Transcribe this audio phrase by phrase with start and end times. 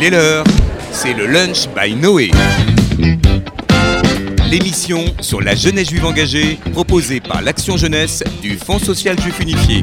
[0.00, 0.44] Il est l'heure,
[0.92, 2.30] c'est le Lunch by Noé.
[4.48, 9.82] L'émission sur la jeunesse juive engagée proposée par l'Action Jeunesse du Fonds social juif unifié.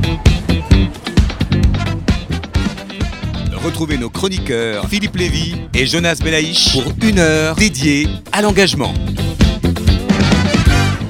[3.62, 8.94] Retrouvez nos chroniqueurs Philippe Lévy et Jonas Belaïch pour une heure dédiée à l'engagement.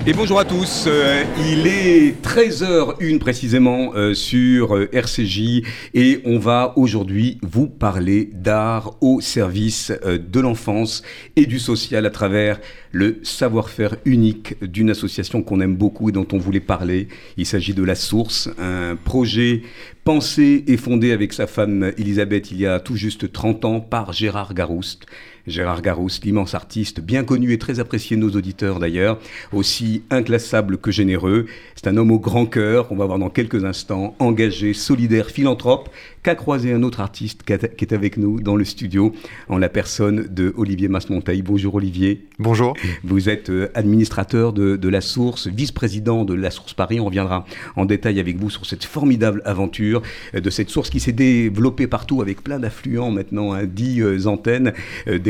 [0.08, 5.64] Et bonjour à tous, euh, il est 13h01 précisément euh, sur euh, RCJ
[5.96, 11.02] et on va aujourd'hui vous parler d'art au service de l'enfance
[11.36, 12.60] et du social à travers
[12.92, 17.08] le savoir-faire unique d'une association qu'on aime beaucoup et dont on voulait parler.
[17.38, 19.64] Il s'agit de La Source, un projet
[20.04, 24.14] pensé et fondé avec sa femme Elisabeth il y a tout juste 30 ans par
[24.14, 25.08] Gérard Garouste.
[25.48, 29.20] Gérard Garouste, l'immense artiste, bien connu et très apprécié de nos auditeurs d'ailleurs,
[29.54, 31.46] aussi inclassable que généreux.
[31.76, 35.90] C'est un homme au grand cœur, on va voir dans quelques instants, engagé, solidaire, philanthrope,
[36.24, 39.14] qu'a croisé un autre artiste qui est avec nous dans le studio,
[39.48, 41.44] en la personne de Olivier Masmonteil.
[41.44, 42.26] Bonjour Olivier.
[42.40, 42.74] Bonjour.
[43.04, 47.00] Vous êtes euh, administrateur de, de La Source, vice-président de La Source Paris.
[47.00, 50.02] On reviendra en détail avec vous sur cette formidable aventure
[50.34, 54.26] euh, de cette source qui s'est développée partout avec plein d'affluents maintenant, hein, dix euh,
[54.26, 54.74] antennes.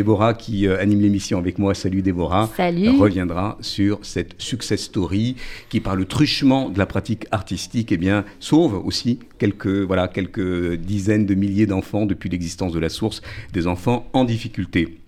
[0.05, 2.89] Déborah qui anime l'émission avec moi, salut Déborah, salut.
[2.89, 5.35] reviendra sur cette success story
[5.69, 10.75] qui par le truchement de la pratique artistique eh bien, sauve aussi quelques, voilà, quelques
[10.75, 14.99] dizaines de milliers d'enfants depuis l'existence de la source, des enfants en difficulté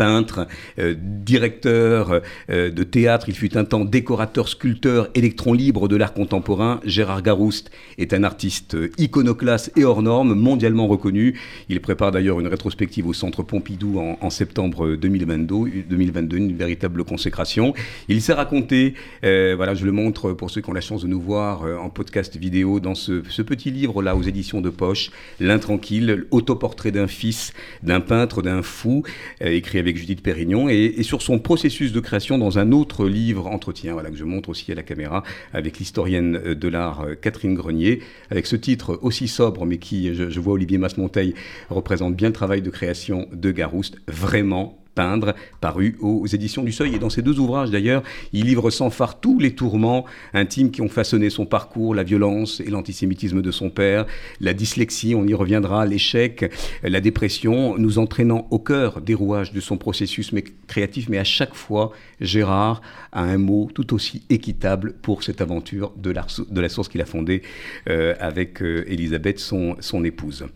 [0.00, 0.46] peintre,
[0.78, 6.14] euh, directeur euh, de théâtre, il fut un temps décorateur, sculpteur, électron libre de l'art
[6.14, 6.80] contemporain.
[6.86, 11.38] Gérard Garouste est un artiste iconoclaste et hors norme, mondialement reconnu.
[11.68, 17.74] Il prépare d'ailleurs une rétrospective au Centre Pompidou en, septembre 2022, 2022, une véritable consécration.
[18.08, 21.08] Il s'est raconté, euh, voilà, je le montre pour ceux qui ont la chance de
[21.08, 26.24] nous voir en podcast vidéo, dans ce, ce petit livre-là aux éditions de poche, L'intranquille,
[26.30, 29.02] autoportrait d'un fils, d'un peintre, d'un fou,
[29.42, 33.92] écrit avec Judith Pérignon et, sur son processus de création dans un autre livre entretien,
[33.92, 35.22] voilà, que je montre aussi à la caméra,
[35.52, 38.00] avec l'historienne de l'art euh, Catherine Grenier,
[38.30, 41.34] avec ce titre aussi sobre, mais qui, je, je vois Olivier Masmonteil,
[41.68, 46.94] représente bien le travail de création de Garouste, vraiment peindre, paru aux éditions du Seuil.
[46.94, 48.02] Et dans ces deux ouvrages, d'ailleurs,
[48.32, 52.60] il livre sans phare tous les tourments intimes qui ont façonné son parcours, la violence
[52.60, 54.06] et l'antisémitisme de son père,
[54.40, 56.52] la dyslexie, on y reviendra, l'échec,
[56.82, 60.32] la dépression, nous entraînant au cœur des rouages de son processus
[60.66, 61.08] créatif.
[61.08, 66.10] Mais à chaque fois, Gérard a un mot tout aussi équitable pour cette aventure de
[66.10, 67.42] la, source qu'il a fondée
[67.88, 70.46] euh, avec euh, Elisabeth, son épouse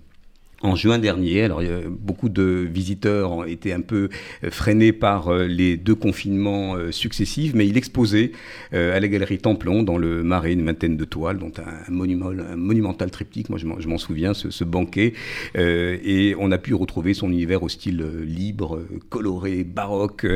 [0.63, 1.43] en juin dernier.
[1.43, 4.09] Alors, beaucoup de visiteurs ont été un peu
[4.43, 8.33] euh, freinés par euh, les deux confinements euh, successifs, mais il exposait
[8.73, 12.57] à la galerie Templon, dans le Marais, une vingtaine de toiles, dont un, monument, un
[12.57, 15.15] monumental triptyque, moi je m'en souviens, ce, banquet,
[15.55, 20.27] et on a pu retrouver son univers au style libre, coloré, baroque,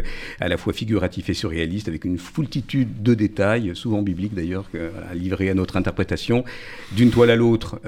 [0.40, 4.70] à la fois figuratif et surréaliste, avec une foultitude de détails, souvent bibliques d'ailleurs,
[5.14, 6.44] livrés à notre interprétation.
[6.92, 7.80] D'une toile à l'autre,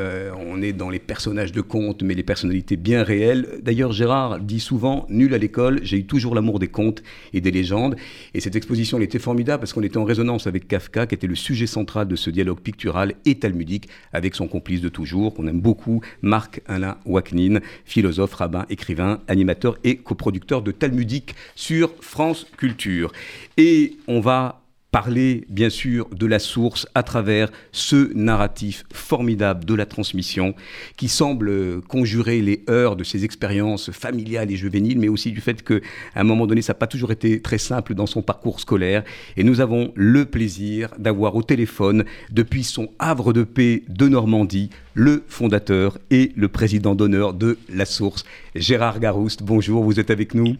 [0.47, 3.61] on est dans les personnages de contes, mais les personnalité bien réelle.
[3.63, 7.51] D'ailleurs, Gérard dit souvent, nul à l'école, j'ai eu toujours l'amour des contes et des
[7.51, 7.97] légendes.
[8.35, 11.27] Et cette exposition, elle était formidable parce qu'on était en résonance avec Kafka, qui était
[11.27, 15.47] le sujet central de ce dialogue pictural et talmudique avec son complice de toujours, qu'on
[15.47, 23.13] aime beaucoup, Marc-Alain Waknin, philosophe, rabbin, écrivain, animateur et coproducteur de Talmudique sur France Culture.
[23.57, 24.60] Et on va
[24.91, 30.55] parler bien sûr de la source à travers ce narratif formidable de la transmission
[30.97, 35.63] qui semble conjurer les heures de ses expériences familiales et juvéniles, mais aussi du fait
[35.63, 35.81] qu'à
[36.15, 39.05] un moment donné, ça n'a pas toujours été très simple dans son parcours scolaire.
[39.37, 44.71] Et nous avons le plaisir d'avoir au téléphone, depuis son havre de paix de Normandie,
[44.95, 48.25] le fondateur et le président d'honneur de la source,
[48.55, 49.43] Gérard Garouste.
[49.43, 50.57] Bonjour, vous êtes avec nous?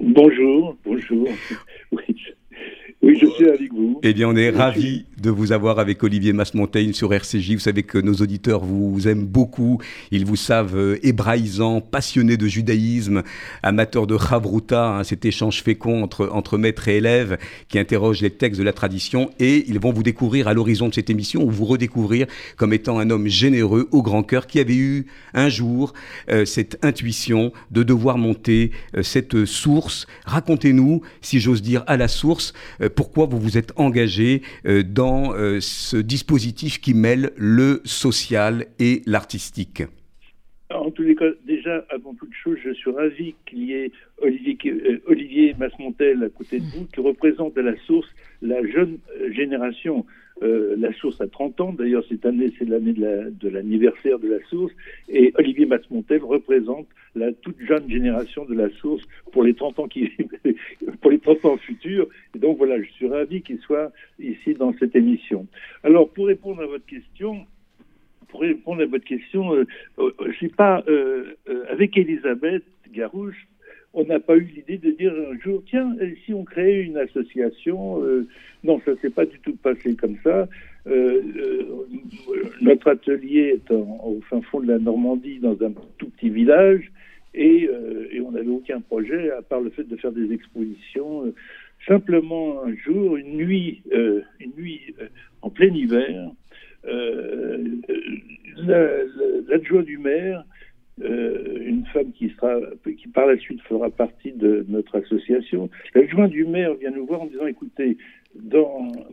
[0.00, 1.28] Bonjour, bonjour.
[3.02, 3.98] Oui, je suis avec vous.
[4.02, 7.52] Eh bien, on est ravis de vous avoir avec Olivier Masmontaigne sur RCJ.
[7.52, 9.80] Vous savez que nos auditeurs vous aiment beaucoup.
[10.10, 13.22] Ils vous savent euh, hébraïsant, passionné de judaïsme,
[13.62, 17.38] amateur de Chavruta, hein, cet échange fécond entre, entre maître et élève
[17.68, 19.30] qui interroge les textes de la tradition.
[19.38, 22.26] Et ils vont vous découvrir à l'horizon de cette émission ou vous redécouvrir
[22.58, 25.94] comme étant un homme généreux, au grand cœur, qui avait eu un jour
[26.30, 30.06] euh, cette intuition de devoir monter euh, cette source.
[30.26, 32.52] Racontez-nous, si j'ose dire, à la source
[32.90, 39.02] pourquoi vous vous êtes engagé euh, dans euh, ce dispositif qui mêle le social et
[39.06, 39.82] l'artistique
[40.72, 43.90] en tous les cas, déjà, avant toute chose, je suis ravi qu'il y ait
[44.22, 48.08] Olivier, euh, Olivier Masmontel à côté de vous, qui représente à la source
[48.40, 48.98] la jeune
[49.32, 50.06] génération.
[50.42, 51.72] Euh, la source a 30 ans.
[51.72, 54.72] D'ailleurs, cette année, c'est l'année de l'anniversaire de, la source.
[55.08, 59.02] Et Olivier Masmontel représente la toute jeune génération de la source
[59.32, 60.10] pour les 30 ans qui,
[61.00, 62.06] pour les 30 ans futurs.
[62.34, 65.46] Et donc voilà, je suis ravi qu'il soit ici dans cette émission.
[65.84, 67.46] Alors, pour répondre à votre question,
[68.28, 69.64] pour répondre à euh,
[69.98, 70.84] euh, pas,
[71.68, 73.46] avec Elisabeth Garouche,
[73.92, 78.02] on n'a pas eu l'idée de dire un jour, tiens, si on crée une association,
[78.02, 78.26] euh,
[78.62, 80.48] non, ça s'est pas du tout passé comme ça.
[80.86, 81.86] Euh, euh,
[82.60, 86.90] notre atelier est au fin fond de la Normandie, dans un tout petit village,
[87.34, 87.68] et,
[88.24, 91.32] on n'avait aucun projet à part le fait de faire des expositions.
[91.88, 94.94] simplement un jour, une nuit, une nuit
[95.42, 96.30] en plein hiver,
[99.48, 100.44] l'adjoint du maire
[101.02, 102.28] euh, une femme qui,
[103.14, 105.70] par la suite fera partie de notre association.
[105.94, 107.96] L'adjoint du maire vient nous voir en disant écoutez,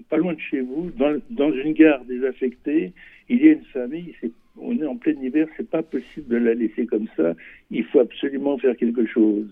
[0.09, 2.93] pas loin de chez vous, dans, une gare désaffectée,
[3.29, 4.15] il y a une famille,
[4.57, 7.33] on est en plein hiver, c'est pas possible de la laisser comme ça,
[7.71, 9.47] il faut absolument faire quelque chose.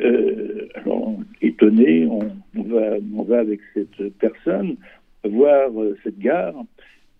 [0.00, 2.20] Euh, alors, étonné, on,
[2.56, 4.76] on, va, on va avec cette personne
[5.24, 6.54] voir euh, cette gare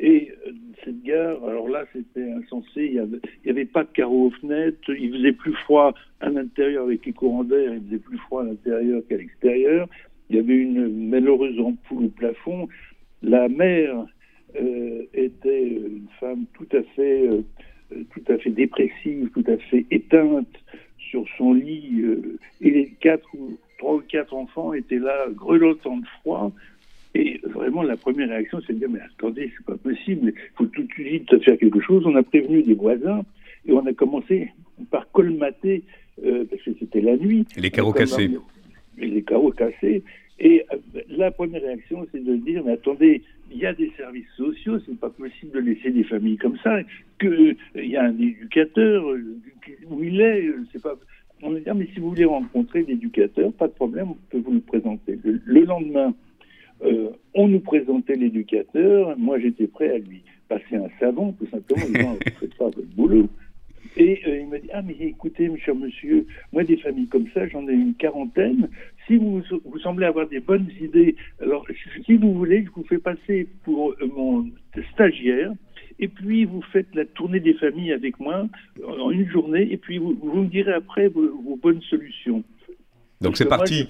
[0.01, 0.53] et euh,
[0.83, 2.87] cette gare, alors là, c'était insensé.
[2.87, 4.79] Il n'y avait, pas de carreaux aux fenêtres.
[4.89, 7.75] Il faisait plus froid à l'intérieur avec les courants d'air.
[7.75, 9.89] Il faisait plus froid à l'intérieur qu'à l'extérieur.
[10.31, 12.67] Il y avait une malheureuse ampoule au plafond.
[13.23, 14.07] La mère
[14.59, 17.43] euh, était une femme tout à fait, euh,
[18.15, 20.49] tout à fait dépressive, tout à fait éteinte
[21.11, 22.05] sur son lit.
[22.63, 26.53] et les quatre ou trois ou quatre enfants étaient là, grelottant de froid.
[27.15, 30.67] Et vraiment, la première réaction, c'est de dire, mais attendez, c'est pas possible, il faut
[30.67, 32.07] tout de suite faire quelque chose.
[32.07, 33.23] On a prévenu des voisins
[33.67, 34.51] et on a commencé
[34.91, 35.83] par colmater,
[36.25, 37.47] euh, parce que c'était la nuit.
[37.57, 38.31] Les carreaux cassés.
[38.97, 40.05] Les carreaux cassés.
[40.39, 44.31] Et euh, la première réaction, c'est de dire, mais attendez, il y a des services
[44.37, 46.79] sociaux, c'est pas possible de laisser des familles comme ça,
[47.19, 49.05] qu'il euh, y a un éducateur,
[49.91, 50.95] où il est, c'est pas...
[51.43, 54.53] On a dit, mais si vous voulez rencontrer l'éducateur, pas de problème, on peut vous
[54.53, 55.19] le présenter.
[55.25, 56.15] le lendemain,
[56.85, 61.85] euh, on nous présentait l'éducateur, moi j'étais prêt à lui passer un savon, tout simplement,
[61.85, 63.29] en disant, faites pas votre boulot.
[63.97, 67.47] Et euh, il m'a dit, ah mais écoutez, cher monsieur, moi des familles comme ça,
[67.49, 68.69] j'en ai une quarantaine.
[69.07, 71.67] Si vous, vous semblez avoir des bonnes idées, alors
[72.07, 74.49] si vous voulez, je vous fais passer pour euh, mon
[74.93, 75.53] stagiaire,
[75.99, 78.47] et puis vous faites la tournée des familles avec moi
[78.87, 82.43] en une journée, et puis vous, me direz après vos bonnes solutions.
[83.23, 83.87] Donc c'est parti,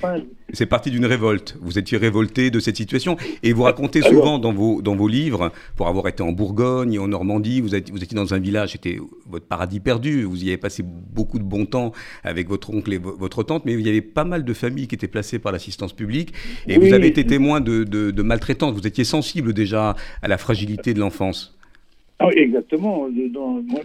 [0.53, 1.57] c'est parti d'une révolte.
[1.61, 5.53] Vous étiez révolté de cette situation et vous racontez souvent dans vos dans vos livres,
[5.77, 8.73] pour avoir été en Bourgogne et en Normandie, vous, êtes, vous étiez dans un village,
[8.73, 8.99] c'était
[9.29, 10.25] votre paradis perdu.
[10.25, 11.93] Vous y avez passé beaucoup de bon temps
[12.25, 14.97] avec votre oncle et votre tante, mais il y avait pas mal de familles qui
[14.97, 16.33] étaient placées par l'assistance publique
[16.67, 18.75] et vous avez été témoin de, de, de maltraitance.
[18.75, 21.57] Vous étiez sensible déjà à la fragilité de l'enfance.
[22.23, 23.09] Ah oui, exactement.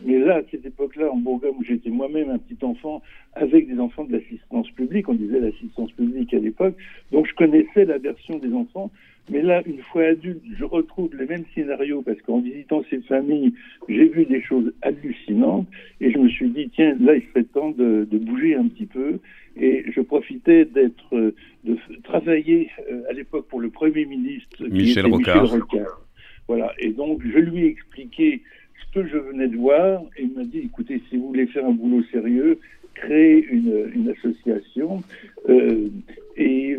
[0.05, 3.01] mais là, à cette époque-là, en Bourgogne, où j'étais moi-même un petit enfant,
[3.33, 6.75] avec des enfants de l'assistance publique, on disait l'assistance publique à l'époque,
[7.13, 8.91] donc je connaissais la version des enfants.
[9.31, 13.53] Mais là, une fois adulte, je retrouve les mêmes scénarios parce qu'en visitant ces familles,
[13.87, 15.67] j'ai vu des choses hallucinantes
[16.01, 19.19] et je me suis dit, tiens, là, il serait temps de, bouger un petit peu.
[19.55, 21.33] Et je profitais d'être,
[21.63, 26.04] de travailler euh, à l'époque pour le Premier ministre Michel Rocard.
[26.47, 26.73] Voilà.
[26.79, 28.41] Et donc, je lui ai expliqué
[28.79, 31.65] ce que je venais de voir et il m'a dit, écoutez, si vous voulez faire
[31.65, 32.59] un boulot sérieux,
[32.93, 35.03] créez une, une association.
[35.49, 35.89] Euh,
[36.37, 36.77] et,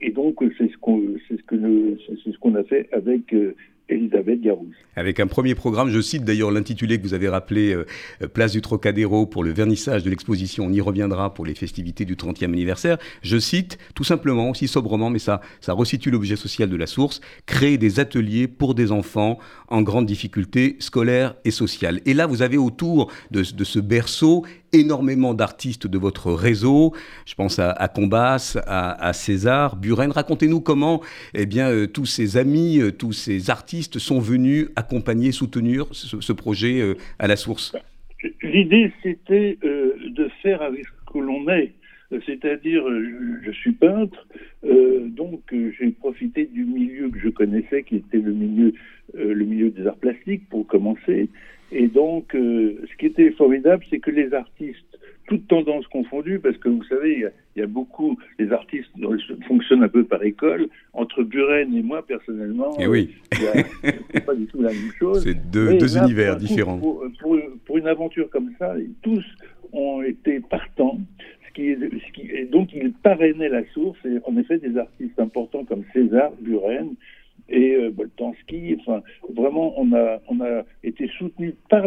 [0.00, 3.54] et donc, c'est ce qu'on ce a fait avec euh,
[3.88, 4.74] Elisabeth Garousse.
[4.96, 7.86] Avec un premier programme, je cite d'ailleurs l'intitulé que vous avez rappelé, euh,
[8.22, 12.04] euh, Place du Trocadéro, pour le vernissage de l'exposition, on y reviendra pour les festivités
[12.04, 12.98] du 30e anniversaire.
[13.22, 17.20] Je cite tout simplement, aussi sobrement, mais ça, ça resitue l'objet social de la source,
[17.46, 19.38] créer des ateliers pour des enfants
[19.68, 22.00] en grande difficulté scolaire et sociale.
[22.06, 26.92] Et là, vous avez autour de, de ce berceau énormément d'artistes de votre réseau.
[27.26, 27.88] Je pense à, à
[28.66, 30.10] à, César, Buren.
[30.10, 31.00] Racontez-nous comment
[31.34, 36.32] eh bien, euh, tous ces amis, euh, tous ces artistes sont venus accompagner, soutenir ce,
[36.32, 37.76] projet euh, à la source.
[38.42, 41.72] L'idée, c'était de faire avec ce que l'on est.
[42.24, 42.84] C'est-à-dire,
[43.44, 44.26] je suis peintre,
[44.62, 48.72] donc j'ai profité du milieu que je connaissais, qui était le milieu,
[49.14, 51.28] le milieu des arts plastiques, pour commencer.
[51.72, 56.56] Et donc, euh, ce qui était formidable, c'est que les artistes, toutes tendances confondues, parce
[56.58, 58.90] que vous savez, il y, a beaucoup, les artistes
[59.48, 60.68] fonctionnent un peu par école.
[60.92, 63.16] Entre Buren et moi, personnellement, et eh oui.
[63.32, 65.22] c'est pas du tout la même chose.
[65.24, 66.78] C'est deux, deux univers différents.
[66.78, 67.04] Pour,
[67.64, 69.24] pour, une aventure comme ça, tous
[69.72, 71.00] ont été partants.
[71.48, 73.98] Ce qui est, ce qui, donc, ils parrainaient la source.
[74.04, 76.94] Et en effet, des artistes importants comme César, Buren,
[77.48, 78.76] et euh, Boltanski.
[78.80, 79.02] Enfin,
[79.34, 81.86] vraiment, on a, on a été soutenu par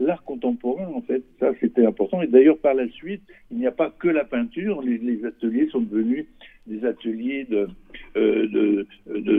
[0.00, 1.22] l'art contemporain, en fait.
[1.40, 2.22] Ça, c'était important.
[2.22, 4.82] Et d'ailleurs, par la suite, il n'y a pas que la peinture.
[4.82, 6.26] les ateliers sont devenus
[6.66, 7.68] des ateliers de,
[8.16, 8.86] euh, de,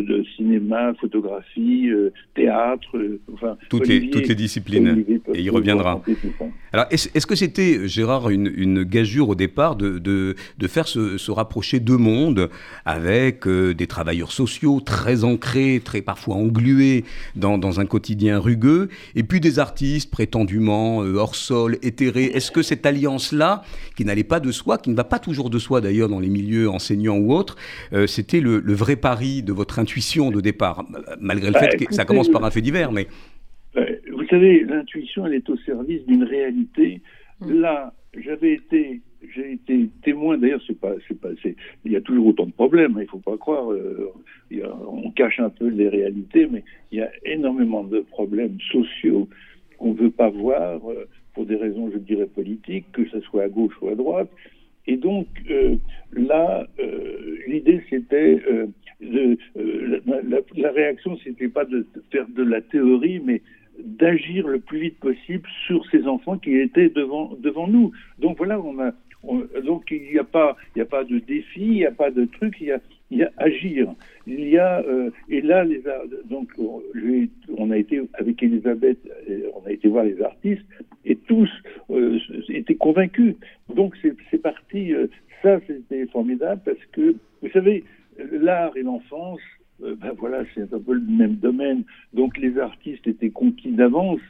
[0.02, 3.58] de, cinéma, photographie, euh, théâtre, euh, enfin...
[3.70, 5.04] Toutes, les, toutes les disciplines,
[5.34, 6.02] et il reviendra.
[6.72, 11.18] Alors, est-ce que c'était, Gérard, une, une, gageure au départ de, de, de faire se,
[11.18, 12.50] se, rapprocher deux mondes
[12.86, 17.04] avec des travailleurs sociaux très ancrés, très parfois englués
[17.36, 22.26] dans, dans, un quotidien rugueux, et puis des artistes prétendument hors sol, éthérés?
[22.26, 23.64] Est-ce que cette alliance-là,
[23.96, 26.30] qui n'allait pas de soi, qui ne va pas toujours de soi d'ailleurs dans les
[26.30, 27.56] milieux enseignants ou autre,
[27.94, 30.86] euh, c'était le, vrai pari de votre intuition de départ,
[31.20, 33.08] malgré le bah, fait que ça commence par un fait divers, mais...
[34.12, 37.02] Vous savez, l'intuition, elle est au service d'une réalité.
[37.40, 37.60] Mm.
[37.62, 39.02] Là, j'avais été,
[39.34, 40.38] j'ai été témoin.
[40.38, 41.30] D'ailleurs, c'est pas, c'est pas,
[41.86, 42.98] il y a toujours autant de problèmes.
[42.98, 43.72] Hein, il faut pas croire.
[43.72, 44.12] Euh,
[44.52, 49.28] on cache un peu les réalités, mais il y a énormément de problèmes sociaux
[49.78, 53.44] qu'on ne veut pas voir euh, pour des raisons, je dirais, politiques, que ce soit
[53.44, 54.30] à gauche ou à droite.
[54.88, 55.76] Et donc euh,
[56.14, 58.68] là, euh, l'idée c'était euh,
[59.02, 59.38] de
[60.06, 63.42] la, la, réaction, c'était pas de faire de la théorie, mais
[63.80, 67.92] d'agir le plus vite possible sur ces enfants qui étaient devant devant nous.
[68.20, 68.92] Donc voilà, on a
[69.64, 72.10] donc il n'y a pas il y a pas de défi, il n'y a pas
[72.10, 72.80] de truc, il y a
[73.10, 73.94] il y a agir.
[74.26, 74.84] Il y a
[75.30, 75.82] et là les
[76.30, 78.98] donc on a été avec Elisabeth,
[79.56, 80.66] on a été voir les artistes
[81.08, 81.50] et tous
[81.90, 83.36] euh, étaient convaincus.
[83.74, 85.08] Donc c'est parti, euh,
[85.42, 87.84] ça c'était formidable parce que, vous savez,
[88.32, 89.40] l'art et l'enfance,
[89.84, 91.84] euh, ben voilà, c'est un peu le même domaine.
[92.14, 94.22] Donc les artistes étaient conquis d'avance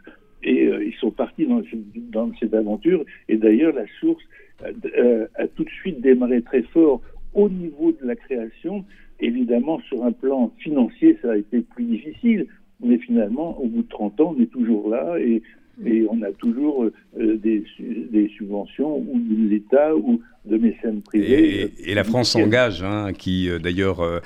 [0.43, 1.63] et ils sont partis dans,
[2.11, 3.03] dans, cette aventure.
[3.27, 4.23] Et d'ailleurs, la source
[4.61, 7.01] a tout de suite démarré très fort
[7.33, 8.85] au niveau de la création.
[9.19, 12.47] Évidemment, sur un plan financier, ça a été plus difficile.
[12.79, 15.41] Mais finalement, au bout de 30 ans, on est toujours là et
[15.85, 21.71] et on a toujours euh, des, des, subventions ou de l'État ou de mécènes privés.
[21.83, 24.19] Et, la France s'engage, hein, qui euh, d'ailleurs, euh,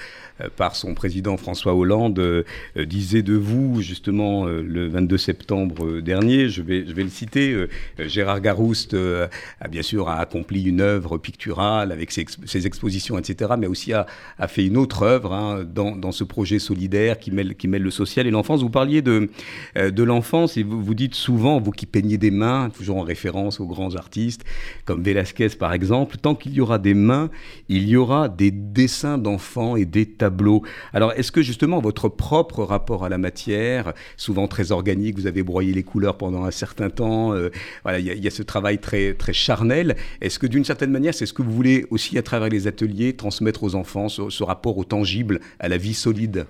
[0.56, 2.44] par son président François Hollande,
[2.76, 7.56] disait de vous, justement, le 22 septembre dernier, je vais, je vais le citer,
[8.00, 13.68] Gérard Garouste a bien sûr accompli une œuvre picturale avec ses, ses expositions, etc., mais
[13.68, 14.08] aussi a,
[14.40, 17.84] a, fait une autre œuvre hein, dans, dans, ce projet solidaire qui mêle, qui mêle
[17.84, 18.64] le social et l'enfance.
[18.64, 19.30] Vous parliez de,
[19.76, 23.60] de l'enfance et vous, vous dites souvent vous qui peignez des mains, toujours en référence
[23.60, 24.44] aux grands artistes,
[24.86, 27.30] comme Velázquez par exemple, tant qu'il y aura des mains,
[27.70, 30.62] il y aura des dessins d'enfants et des tableaux.
[30.94, 35.44] Alors, est-ce que justement votre propre rapport à la matière, souvent très organique, vous avez
[35.44, 37.50] broyé les couleurs pendant un certain temps, euh,
[37.84, 41.26] voilà, il y, a ce travail très, très charnel, est-ce que d'une certaine manière, c'est
[41.26, 44.84] ce que vous voulez aussi à travers les ateliers transmettre aux enfants, ce, rapport au
[44.84, 46.46] tangible, à la vie solide?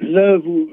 [0.00, 0.68] Là, vous,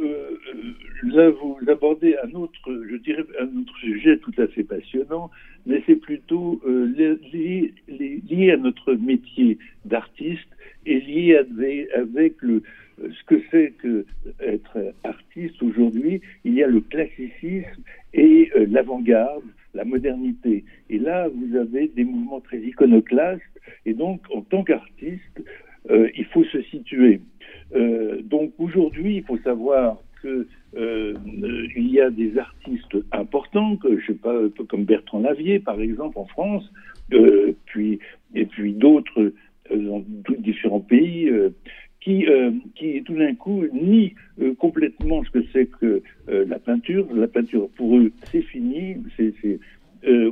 [1.08, 5.29] là, vous abordez un autre, je dirais, un autre sujet tout à fait passionnant,
[5.65, 6.86] mais c'est plutôt euh,
[7.34, 10.50] lié, à notre métier d'artiste
[10.86, 11.38] et lié
[11.93, 12.63] avec, le,
[13.00, 14.05] ce que c'est que
[14.39, 16.22] être artiste aujourd'hui.
[16.43, 17.81] Il y a le classicisme
[18.13, 19.43] et euh, l'avant-garde,
[19.74, 20.63] la modernité.
[20.89, 23.41] Et là, vous avez des mouvements très iconoclastes.
[23.86, 25.41] Et donc, en tant qu'artiste,
[25.89, 27.22] euh, il faut se situer.
[27.75, 30.48] Euh, donc aujourd'hui, il faut savoir que
[30.78, 31.13] euh,
[31.75, 33.78] il y a des artistes importants,
[34.70, 36.72] comme Bertrand Lavier, par exemple, en France,
[37.13, 38.00] euh, puis,
[38.36, 39.34] et puis d'autres
[39.72, 40.04] euh, dans
[40.40, 41.32] différents pays,
[42.00, 42.25] qui,
[42.75, 44.13] qui tout d'un coup nient
[44.58, 47.08] complètement ce que c'est que la peinture.
[47.13, 48.98] La peinture, pour eux, c'est fini.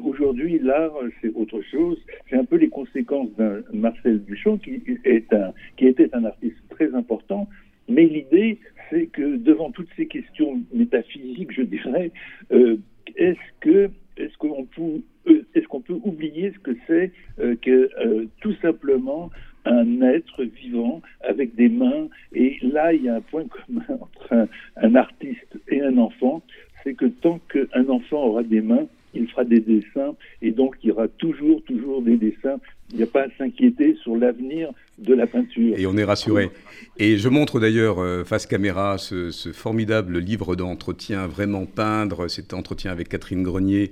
[0.04, 1.98] Aujourd'hui, l'art, c'est autre chose.
[2.28, 7.48] C'est un peu les conséquences d'un Marcel Duchamp, qui était un artiste très important.
[7.90, 12.12] Mais l'idée, c'est que devant toutes ces questions métaphysiques, je dirais,
[12.52, 12.78] euh,
[13.16, 17.90] est-ce que est-ce qu'on peut euh, est-ce qu'on peut oublier ce que c'est euh, que
[18.42, 19.32] tout simplement
[19.66, 24.48] un être vivant avec des mains et là il y a un point commun entre
[24.78, 26.42] un artiste et un enfant,
[26.84, 30.90] c'est que tant qu'un enfant aura des mains, il fera des dessins et donc il
[30.90, 32.60] y aura toujours toujours des dessins.
[32.92, 35.78] Il n'y a pas à s'inquiéter sur l'avenir de la peinture.
[35.78, 36.50] Et on est rassuré.
[37.02, 42.92] Et je montre d'ailleurs euh, face caméra ce, formidable livre d'entretien, Vraiment peindre, cet entretien
[42.92, 43.92] avec Catherine Grenier,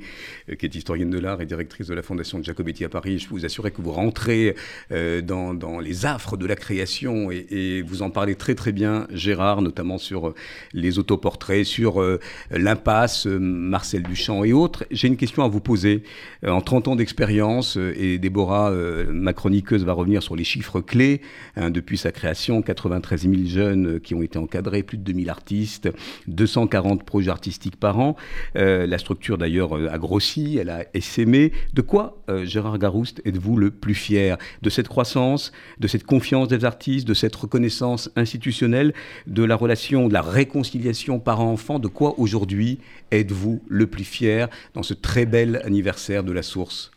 [0.50, 3.20] euh, qui est historienne de l'art et directrice de la Fondation de Giacometti à Paris.
[3.20, 4.58] Je vous assurer que vous rentrez
[4.92, 9.62] euh, dans, les affres de la création et, vous en parlez très très bien, Gérard,
[9.62, 10.34] notamment sur
[10.74, 12.04] les autoportraits, sur
[12.52, 14.86] l'impasse, Marcel Duchamp et autres.
[14.92, 16.04] J'ai une question à vous poser.
[16.46, 18.72] en 30 ans d'expérience, et Déborah,
[19.10, 21.22] ma chroniqueuse, va revenir sur les chiffres clés clé.
[21.56, 22.62] Hein, depuis sa création,
[23.02, 25.90] 93 000 jeunes qui ont été encadrés, plus de 2000 artistes,
[26.28, 28.16] 240 projets artistiques par an.
[28.56, 31.52] la structure d'ailleurs a grossi, elle a essaimé.
[31.74, 34.38] De quoi, Gérard Garouste, êtes-vous le plus fier?
[34.62, 38.94] De cette croissance, de cette confiance des artistes, de cette reconnaissance institutionnelle,
[39.28, 41.80] de la relation, de la réconciliation parents-enfants?
[41.80, 42.80] De quoi aujourd'hui
[43.12, 46.92] êtes-vous le plus fier dans ce très bel anniversaire de la source?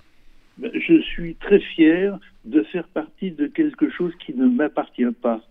[0.59, 5.43] Ben, Je suis très fier de faire partie de quelque chose qui ne m'appartient pas,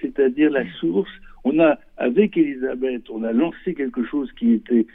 [0.00, 1.10] c'est-à-dire la source.
[1.44, 4.86] On a, avec Elisabeth, on a lancé quelque chose qui était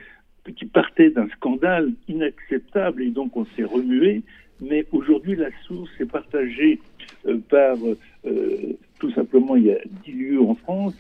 [0.55, 4.24] qui partait d'un scandale inacceptable et donc on s'est remué.
[4.60, 6.79] Mais aujourd'hui, la source est partagée
[7.27, 7.77] euh, par
[8.25, 10.96] euh, tout simplement il y a 10 lieux en France.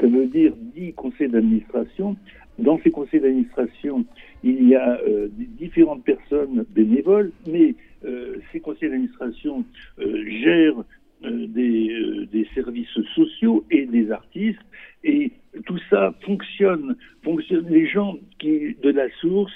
[0.00, 2.16] Ça veut dire 10 conseils d'administration
[2.58, 4.04] dans ces conseils d'administration,
[4.44, 5.26] il y a euh,
[5.58, 7.74] différentes personnes bénévoles, mais
[8.52, 9.64] ces conseils d'administration
[9.98, 10.84] gèrent
[11.30, 14.60] des, des, services sociaux et des artistes,
[15.02, 15.32] et
[15.66, 16.96] tout ça fonctionne.
[17.22, 17.66] fonctionne.
[17.68, 19.52] Les gens qui, de la source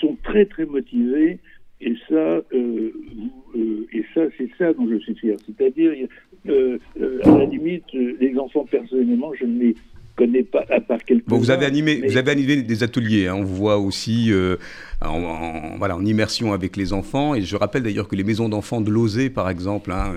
[0.00, 1.38] sont très très motivés,
[1.80, 5.36] et ça, et ça, c'est ça dont je suis fier.
[5.46, 5.92] C'est-à-dire,
[6.46, 9.74] à la limite, les enfants personnellement, je ne les
[10.16, 11.26] connais pas, à part quelques.
[11.26, 13.28] Bon, vous avez animé, vous avez animé des ateliers.
[13.28, 13.36] Hein.
[13.36, 14.30] on vous voit aussi
[15.02, 17.34] euh, en, voilà, en immersion avec les enfants.
[17.34, 20.12] Et je rappelle d'ailleurs que les maisons d'enfants de Lozé, par exemple, hein,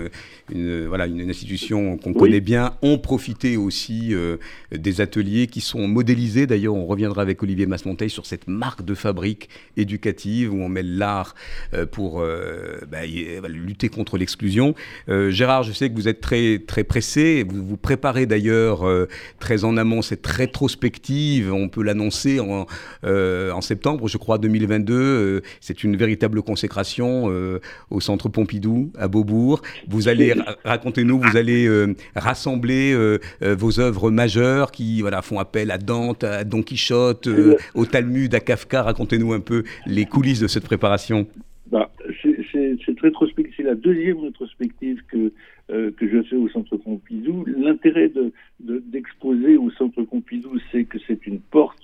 [0.52, 4.36] une, voilà, une, institution qu'on connaît bien, ont profité aussi euh,
[4.72, 6.46] des ateliers qui sont modélisés.
[6.46, 10.82] D'ailleurs, on reviendra avec Olivier Masmonteil sur cette marque de fabrique éducative où on met
[10.82, 11.34] l'art
[11.72, 12.22] euh, pour
[12.90, 13.06] bah,
[13.48, 14.74] lutter contre l'exclusion.
[15.08, 17.44] Gérard, je sais que vous êtes très, très pressé.
[17.48, 18.84] Vous vous préparez d'ailleurs
[19.38, 21.52] très en amont cette rétrospective.
[21.52, 22.66] On peut l'annoncer en,
[23.02, 29.08] en septembre, je crois, 2020 euh, c'est une véritable consécration euh, au Centre Pompidou à
[29.08, 29.62] Beaubourg.
[29.88, 32.94] Vous allez, racontez-nous, vous allez euh, rassembler
[33.40, 37.28] vos œuvres majeures qui font appel à Dante, à Don Quichotte,
[37.74, 38.82] au Talmud, à Kafka.
[38.82, 41.26] Racontez-nous un peu les coulisses de cette préparation.
[41.70, 41.90] Bah,
[43.56, 45.32] c'est la deuxième rétrospective que,
[45.68, 47.44] que je fais au Centre Pompidou.
[47.46, 48.10] L'intérêt
[48.60, 51.82] d'exposer au Centre Pompidou, c'est que c'est une porte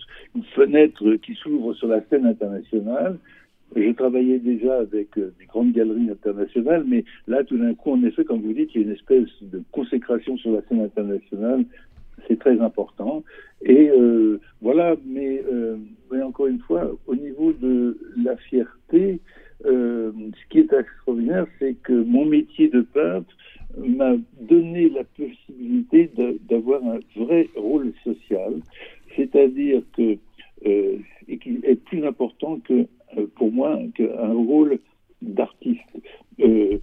[0.55, 3.19] fenêtre qui s'ouvre sur la scène internationale.
[3.77, 8.03] Je travaillais déjà avec euh, des grandes galeries internationales, mais là, tout d'un coup, en
[8.03, 11.65] effet, comme vous dites, il y a une espèce de consécration sur la scène internationale.
[12.27, 13.23] C'est très important.
[13.63, 15.77] Et euh, voilà, mais, euh,
[16.11, 19.21] mais, encore une fois, au niveau de la fierté,
[19.67, 23.31] euh, ce qui est extraordinaire, c'est que mon métier de peintre
[23.79, 26.11] m'a donné la possibilité
[26.49, 28.55] d'avoir un vrai rôle social.
[29.17, 30.17] C'est-à-dire que,
[30.67, 34.79] euh, est plus important que, euh, pour moi, qu'un rôle
[35.23, 35.81] d'artiste.
[36.41, 36.79] Euh,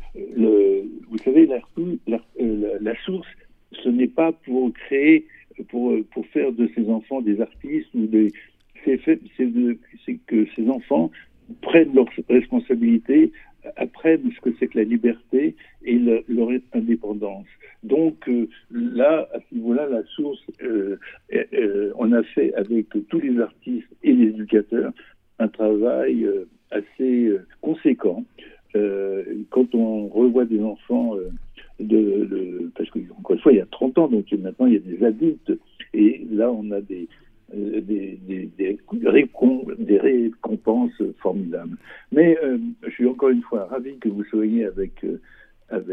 [1.09, 3.27] vous savez, la, source,
[3.71, 5.25] ce n'est pas pour créer,
[5.69, 8.07] pour, pour faire de ces enfants des artistes ou.
[8.85, 11.11] C'est que ces enfants
[11.61, 13.33] prennent leurs responsabilités,
[13.75, 17.47] apprennent ce que c'est que la liberté et leur indépendance.
[17.83, 18.29] Donc
[18.71, 20.41] là, à ce niveau-là, la source,
[21.53, 24.91] euh, on a fait avec tous les artistes et les éducateurs
[25.39, 26.27] un travail
[26.71, 28.23] assez conséquent.
[29.51, 31.15] quand on revoit des enfants,
[32.75, 35.03] parce qu'encore une fois, il y a 30 ans, donc maintenant il y a des
[35.05, 35.51] adultes,
[35.93, 37.07] et là on a des,
[37.53, 38.19] des,
[38.57, 38.79] des,
[39.99, 41.77] récompenses formidables.
[42.11, 42.35] Mais
[42.83, 45.05] je suis encore une fois ravi que vous soyez avec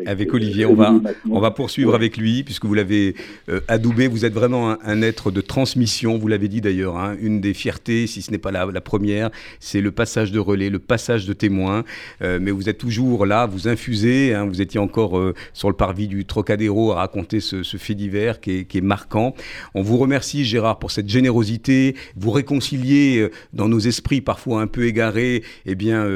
[0.07, 0.67] avec, Olivier.
[0.67, 0.95] On va,
[1.29, 3.17] on va poursuivre avec lui, puisque vous l'avez
[3.49, 4.07] euh, adoubé.
[4.07, 6.97] Vous êtes vraiment un, être de transmission, vous l'avez dit d'ailleurs.
[6.97, 7.17] Hein.
[7.21, 10.79] une des fiertés, si ce n'est pas la, première, c'est le passage de relais, le
[10.79, 11.85] passage de témoin.
[12.23, 14.33] Euh, mais vous êtes toujours là, vous infusez.
[14.33, 14.45] Hein.
[14.45, 18.59] vous étiez encore euh, sur le parvis du Trocadéro à raconter ce, fait divers qui
[18.59, 19.35] est, qui est, marquant.
[19.75, 21.97] On vous remercie, Gérard, pour cette générosité.
[22.17, 26.07] Vous réconciliez dans nos esprits parfois un peu égarés eh bien,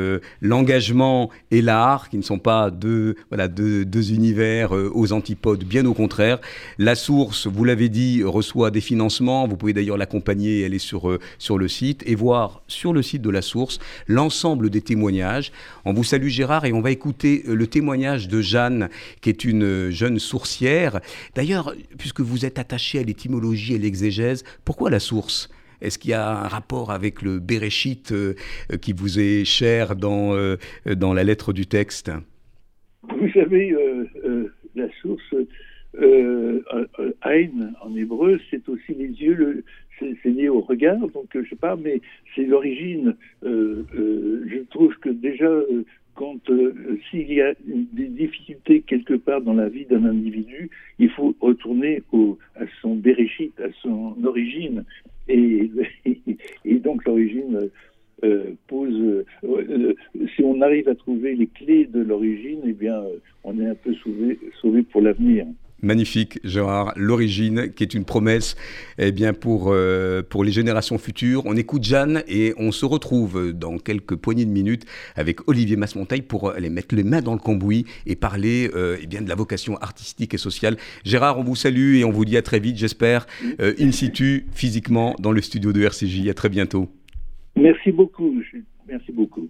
[0.41, 3.17] l'engagement et l'art, qui ne sont pas deux.
[3.31, 6.39] Voilà, deux, univers euh, aux antipodes, bien au contraire.
[6.79, 9.47] La source, vous l'avez dit, reçoit des financements.
[9.49, 13.03] Vous pouvez d'ailleurs l'accompagner, elle est sur, euh, sur le site, et voir sur le
[13.03, 15.53] site de la source l'ensemble des témoignages.
[15.85, 18.89] On vous salue Gérard et on va écouter euh, le témoignage de Jeanne,
[19.21, 21.01] qui est une jeune sourcière.
[21.35, 25.49] D'ailleurs, puisque vous êtes attaché à l'étymologie et l'exégèse, pourquoi la source?
[25.81, 28.13] Est-ce qu'il y a un rapport avec le Bereshit
[28.81, 30.37] qui vous est cher dans,
[30.87, 32.11] dans la lettre du texte?
[33.03, 35.35] Vous savez, euh, euh, la source
[35.97, 36.63] euh,
[37.23, 39.65] Ein en hébreu, c'est aussi les yeux,
[39.99, 42.01] c'est lié au regard, donc je sais pas, mais
[42.35, 43.17] c'est l'origine.
[43.43, 45.49] je trouve que déjà,
[46.19, 51.11] quand euh, s'il y a des difficultés quelque part dans la vie d'un individu, il
[51.11, 52.03] faut retourner
[52.57, 54.85] à son bereshit, à son origine.
[55.29, 55.71] Et
[56.83, 57.71] donc l'origine
[58.25, 59.25] euh, pose.
[59.45, 59.95] Euh,
[60.35, 63.01] si on arrive à trouver les clés de l'origine, eh bien,
[63.45, 65.47] on est un peu sauvé, pour l'avenir.
[65.81, 66.93] Magnifique, Gérard.
[66.97, 68.57] L'origine, qui est une promesse
[68.99, 71.43] eh bien, pour, euh, pour les générations futures.
[71.47, 76.23] On écoute Jeanne et on se retrouve dans quelques poignées de minutes avec Olivier Masmontaille
[76.23, 79.37] pour aller mettre les mains dans le cambouis et parler euh, eh bien, de la
[79.37, 80.77] vocation artistique et sociale.
[81.05, 83.27] Gérard, on vous salue et on vous dit à très vite, j'espère,
[83.61, 86.29] euh, in situ, physiquement, dans le studio de RCJ.
[86.29, 86.89] À très bientôt.
[87.59, 88.35] Merci beaucoup.
[88.87, 89.49] Merci beaucoup.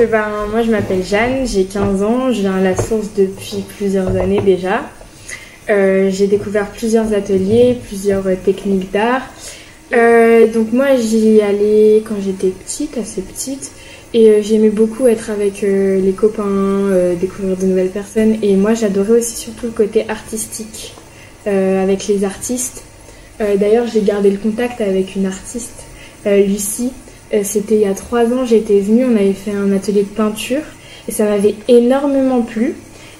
[0.00, 3.64] Eh ben, moi, je m'appelle Jeanne, j'ai 15 ans, je viens à la source depuis
[3.76, 4.82] plusieurs années déjà.
[5.70, 9.22] Euh, j'ai découvert plusieurs ateliers, plusieurs techniques d'art.
[9.92, 13.72] Euh, donc moi, j'y allais quand j'étais petite, assez petite,
[14.12, 18.36] et euh, j'aimais beaucoup être avec les copains, découvrir de nouvelles personnes.
[18.42, 20.94] Et moi, j'adorais aussi surtout le côté artistique,
[21.46, 22.84] avec les artistes.
[23.38, 25.83] D'ailleurs, j'ai gardé le contact avec une artiste,
[26.26, 26.90] Lucie,
[27.34, 30.08] euh, c'était il y a trois ans, j'étais venue, on avait fait un atelier de
[30.08, 30.62] peinture
[31.08, 32.74] et ça m'avait énormément plu.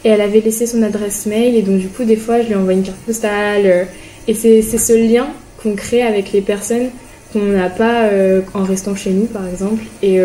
[0.05, 2.55] Et elle avait laissé son adresse mail et donc du coup des fois je lui
[2.55, 3.63] envoie une carte postale.
[3.65, 3.85] Euh,
[4.29, 5.29] et c'est ce lien
[5.63, 6.89] qu'on crée avec les personnes
[7.33, 9.83] qu'on n'a pas euh, en restant chez nous par exemple.
[10.03, 10.17] Et,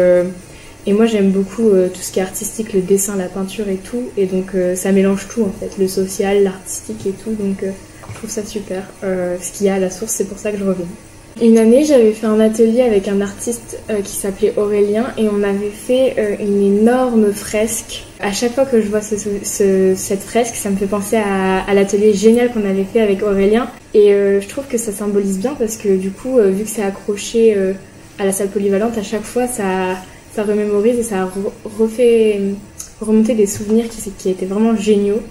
[0.86, 4.04] et moi j'aime beaucoup tout ce qui est artistique, le dessin, la peinture et tout.
[4.16, 7.32] Et donc ça mélange tout en fait, le social, l'artistique et tout.
[7.32, 8.84] Donc je trouve ça super.
[9.02, 10.88] ce qu'il y a à la source, c'est pour ça que je reviens.
[11.42, 15.42] Une année, j'avais fait un atelier avec un artiste euh, qui s'appelait Aurélien et on
[15.42, 18.04] avait fait euh, une énorme fresque.
[18.20, 22.52] À chaque fois que je vois cette fresque, ça me fait penser à, l'atelier génial
[22.52, 23.70] qu'on avait fait avec Aurélien.
[23.94, 26.84] Et euh, je trouve que ça symbolise bien parce que du coup, vu que c'est
[26.84, 27.56] accroché
[28.18, 29.96] à la salle polyvalente, à chaque fois, ça,
[30.38, 31.30] remémorise et ça
[31.80, 32.42] refait
[33.00, 33.86] remonter des souvenirs
[34.18, 35.22] qui étaient vraiment géniaux.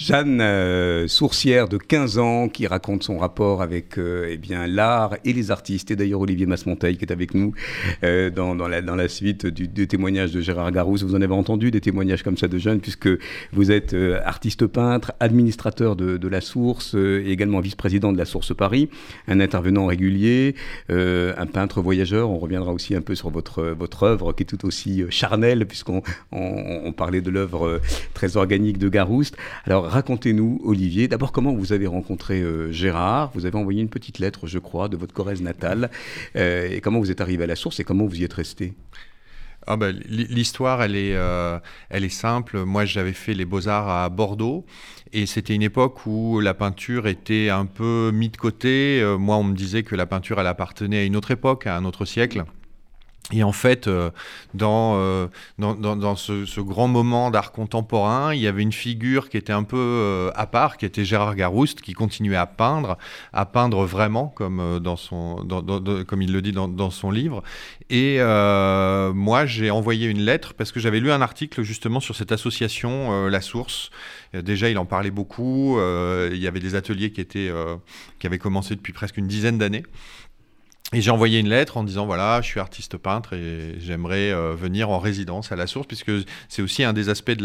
[0.00, 5.14] Jeanne euh, Sourcière de 15 ans qui raconte son rapport avec euh, eh bien l'art
[5.26, 7.52] et les artistes et d'ailleurs Olivier Masmonteil qui est avec nous
[8.02, 11.02] euh, dans, dans, la, suite du, témoignage de Gérard Garousse.
[11.02, 13.10] Vous en avez entendu des témoignages comme ça de jeunes puisque
[13.52, 18.88] vous êtes artiste peintre, administrateur de, la Source et également vice-président de la Source Paris,
[19.28, 20.54] un intervenant régulier,
[20.88, 22.30] un peintre voyageur.
[22.30, 26.02] On reviendra aussi un peu sur votre, votre œuvre qui est tout aussi charnelle puisqu'on
[26.32, 27.80] on, on parlait de l'œuvre
[28.14, 29.36] très organique de Garouste.
[29.64, 33.30] Alors racontez-nous, Olivier, d'abord comment vous avez rencontré euh, Gérard.
[33.34, 35.90] Vous avez envoyé une petite lettre, je crois, de votre Corrèze natale.
[36.36, 38.74] Euh, et comment vous êtes arrivé à la source et comment vous y êtes resté?
[39.66, 41.58] Ah ben, L'histoire, elle, est, euh,
[41.90, 42.64] elle est simple.
[42.64, 44.64] Moi, j'avais fait les beaux-arts à Bordeaux
[45.12, 49.16] et c'était une époque où la peinture était un peu mise de côté.
[49.18, 51.84] moi, on me disait que la peinture, elle appartenait à une autre époque, à un
[51.84, 52.44] autre siècle.
[53.32, 54.10] Et en fait, euh,
[54.54, 59.36] dans, euh, dans, dans, ce, grand moment d'art contemporain, il y avait une figure qui
[59.36, 62.98] était un peu euh, à part, qui était Gérard Garouste, qui continuait à peindre,
[63.32, 65.46] à peindre vraiment, comme, dans son,
[66.08, 67.42] comme il le dit dans, son livre.
[67.88, 68.18] Et
[69.14, 73.28] moi, j'ai envoyé une lettre parce que j'avais lu un article justement sur cette association,
[73.28, 73.90] La Source.
[74.34, 75.78] Déjà, il en parlait beaucoup.
[75.78, 77.50] il y avait des ateliers qui, étaient,
[78.18, 79.84] qui avaient commencé depuis presque une dizaine d'années.
[80.92, 84.54] Et j'ai envoyé une lettre en disant voilà, je suis artiste peintre et j'aimerais euh,
[84.56, 86.10] venir en résidence à La Source, puisque
[86.48, 87.44] c'est aussi un des aspects de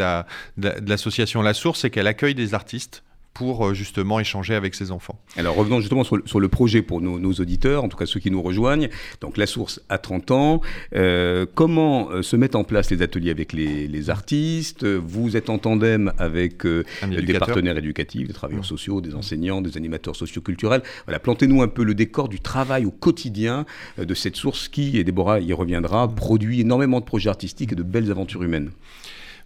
[0.57, 3.03] l'association la, de La Source, c'est qu'elle accueille des artistes
[3.35, 5.19] pour euh, justement échanger avec ses enfants.
[5.35, 8.41] Alors revenons justement sur, le projet pour nos, auditeurs, en tout cas ceux qui nous
[8.41, 8.89] rejoignent.
[9.21, 10.61] Donc la source à 30 ans.
[10.95, 14.85] Euh, comment euh, se mettent en place les ateliers avec les, artistes?
[14.85, 18.67] Vous êtes en tandem avec des partenaires éducatifs, des travailleurs mmh.
[18.67, 20.83] sociaux, des enseignants, des animateurs socioculturels.
[21.05, 23.65] Voilà, plantez-nous un peu le décor du travail au quotidien
[23.97, 27.83] de cette source qui, et Déborah y reviendra, produit énormément de projets artistiques et de
[27.83, 28.71] belles aventures humaines.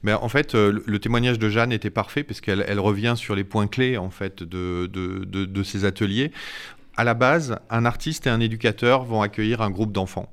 [0.04, 3.36] Mais en fait, euh, le témoignage de Jeanne était parfait parce qu'elle elle revient sur
[3.36, 6.32] les points clés en fait de, ces ateliers.
[6.96, 10.32] À la base, un artiste et un éducateur vont accueillir un groupe d'enfants.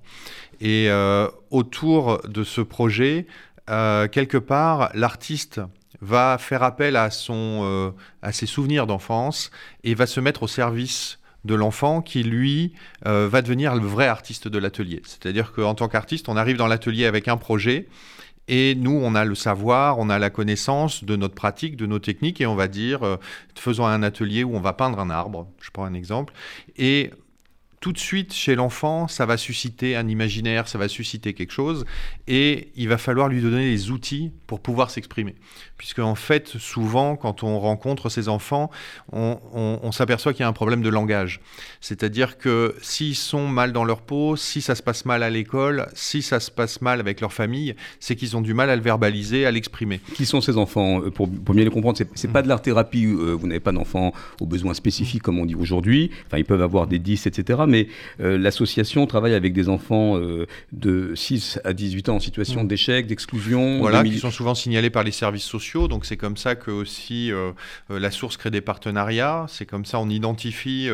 [0.61, 3.27] Et euh, autour de ce projet,
[3.69, 5.61] euh, quelque part, l'artiste
[6.01, 9.51] va faire appel à, son, à ses souvenirs d'enfance
[9.83, 14.47] et va se mettre au service de l'enfant qui, lui, va devenir le vrai artiste
[14.47, 15.01] de l'atelier.
[15.07, 17.89] C'est-à-dire qu'en tant qu'artiste, on arrive dans l'atelier avec un projet
[18.49, 21.99] et nous, on a le savoir, on a la connaissance de notre pratique, de nos
[21.99, 23.17] techniques, et on va dire, euh,
[23.55, 26.33] faisons un atelier où on va peindre un arbre, je prends un exemple,
[26.77, 27.11] et
[27.87, 31.85] tout de suite, chez l'enfant, ça va susciter un imaginaire, ça va susciter quelque chose,
[32.27, 35.37] et il va falloir lui donner les outils pour pouvoir s'exprimer.
[35.77, 38.73] Puisque, en fait, souvent, quand on rencontre ces enfants,
[39.13, 41.41] on, s'aperçoit qu'il y a un problème de langage.
[41.81, 45.87] C'est-à-dire que s'ils sont mal dans leur peau, si ça se passe mal à l'école,
[45.95, 48.83] si ça se passe mal avec leur famille, c'est qu'ils ont du mal à le
[48.83, 50.01] verbaliser, à l'exprimer.
[50.15, 53.07] Qui sont ces enfants euh, pour, pour, bien les comprendre, c'est, pas de l'art thérapie,
[53.07, 56.11] euh, vous n'avez pas d'enfants aux besoins spécifiques, comme on dit aujourd'hui.
[56.27, 57.61] Enfin, ils peuvent avoir des 10, etc.
[57.69, 57.76] Mais
[58.21, 60.19] euh, l'association travaille avec des enfants
[60.73, 62.69] de 6 à 18 ans en situation mm.
[62.69, 63.79] d'échec, d'exclusion.
[63.79, 65.89] Voilà, qui sont souvent signalés par les services sociaux.
[65.89, 67.31] Donc c'est comme ça que aussi
[67.89, 69.47] la source crée des partenariats.
[69.49, 70.89] C'est comme ça on identifie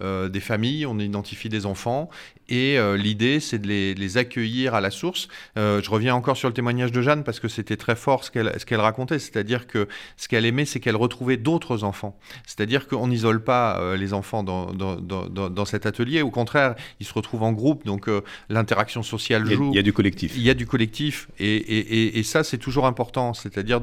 [0.00, 2.10] des familles, on identifie des enfants.
[2.48, 5.28] Et l'idée, c'est de les, les, accueillir à la source.
[5.56, 8.80] je reviens encore sur le témoignage de Jeanne parce que c'était très fort ce qu'elle,
[8.80, 9.18] racontait.
[9.18, 12.18] C'est-à-dire que ce qu'elle aimait, c'est qu'elle retrouvait d'autres enfants.
[12.46, 16.05] C'est-à-dire qu'on n'isole pas euh, les enfants dans, dans, dans, dans, cet atelier.
[16.22, 19.70] Au contraire, ils se retrouvent en groupe, donc euh, l'interaction sociale joue.
[19.72, 20.32] Il y a du collectif.
[20.36, 21.28] Il y a du collectif.
[21.38, 23.34] Et, et, et, ça, c'est toujours important.
[23.34, 23.80] C'est-à-dire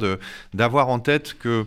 [0.54, 1.66] d'avoir en tête que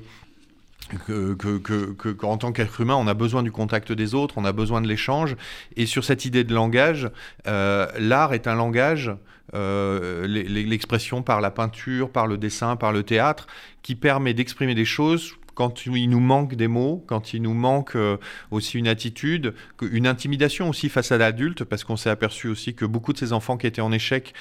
[1.06, 4.44] que, que, que, qu'en tant qu'être humain, on a besoin du contact des autres, on
[4.44, 5.36] a besoin de l'échange.
[5.76, 7.10] Et sur cette idée de langage,
[7.46, 9.10] euh, l'art est un langage,
[9.54, 13.46] euh, l'expression par la peinture, par le dessin, par le théâtre,
[13.82, 17.96] qui permet d'exprimer des choses quand il nous manque des mots, quand il nous manque
[17.96, 18.18] euh,
[18.50, 22.84] aussi une attitude, une intimidation aussi face à l'adulte, parce qu'on s'est aperçu aussi que
[22.84, 24.34] beaucoup de ces enfants qui étaient en échec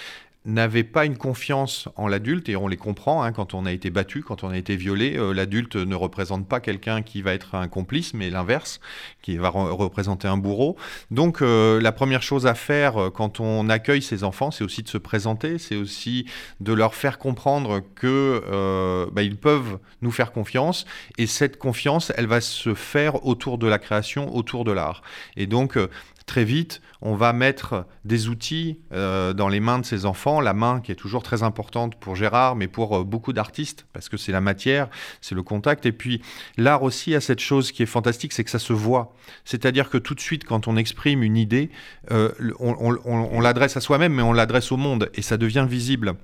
[0.46, 3.90] n'avaient pas une confiance en l'adulte, et on les comprend, hein, quand on a été
[3.90, 7.56] battu, quand on a été violé, euh, l'adulte ne représente pas quelqu'un qui va être
[7.56, 8.80] un complice, mais l'inverse,
[9.24, 10.78] qui va représenter un bourreau.
[11.10, 14.84] Donc euh, la première chose à faire euh, quand on accueille ces enfants, c'est aussi
[14.84, 16.26] de se présenter, c'est aussi
[16.60, 20.86] de leur faire comprendre que bah, ils peuvent nous faire confiance,
[21.18, 25.02] et cette confiance, elle va se faire autour de la création, autour de l'art.
[25.36, 25.78] Et donc
[26.26, 30.56] très vite, on va mettre des outils euh, dans les mains de ces enfants, la
[30.56, 34.18] main qui est toujours très importante pour Gérard, mais pour euh, beaucoup d'artistes, parce que
[34.18, 34.90] c'est la matière,
[35.22, 35.86] c'est le contact.
[35.86, 36.24] Et puis
[36.58, 39.14] l'art aussi a cette chose qui est fantastique, c'est que ça se voit.
[39.46, 41.70] C'est-à-dire que tout de suite, quand on exprime une idée,
[42.10, 46.16] euh, on l'adresse à soi-même, mais on l'adresse au monde, et ça devient visible.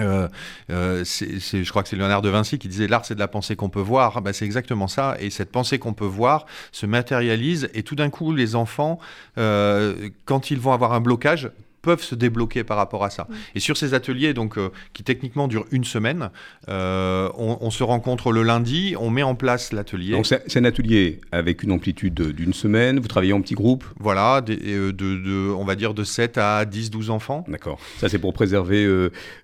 [0.00, 0.28] Euh,
[0.70, 3.56] euh, je crois que c'est Léonard de Vinci qui disait l'art c'est de la pensée
[3.56, 4.22] qu'on peut voir.
[4.22, 5.16] Ben, c'est exactement ça.
[5.20, 8.98] Et cette pensée qu'on peut voir se matérialise et tout d'un coup les enfants,
[9.38, 11.50] euh, quand ils vont avoir un blocage,
[11.82, 13.26] peuvent se débloquer par rapport à ça.
[13.54, 16.30] Et sur ces ateliers, donc, euh, qui techniquement durent une semaine,
[16.68, 20.12] euh, on, se rencontre le lundi, on met en place l'atelier.
[20.12, 23.84] Donc c'est un atelier avec une amplitude d'une semaine, vous travaillez en petits groupes?
[24.00, 27.44] Voilà, euh, de, on va dire de 7 à 10, 12 enfants.
[27.46, 27.78] D'accord.
[27.98, 28.88] Ça c'est pour préserver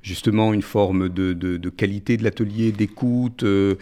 [0.03, 3.79] justement une forme de, qualité de l'atelier, d'écoute, de,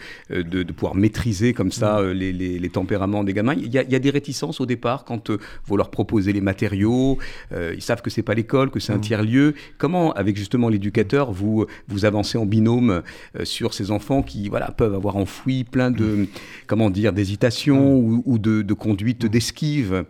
[0.75, 2.11] pouvoir maîtriser comme ça mm.
[2.11, 3.53] les, tempéraments des gamins.
[3.53, 5.31] Il y, a, il y, a, des réticences au départ quand
[5.65, 7.17] vous leur proposez les matériaux,
[7.51, 9.01] ils savent que c'est pas les que c'est un mmh.
[9.01, 9.55] tiers-lieu.
[9.77, 13.01] Comment, avec justement l'éducateur, vous, vous avancez en binôme
[13.35, 16.27] euh, sur ces enfants qui voilà, peuvent avoir enfoui plein de, mmh.
[16.67, 18.23] comment dire, d'hésitations mmh.
[18.25, 20.05] ou, de, de conduites d'esquive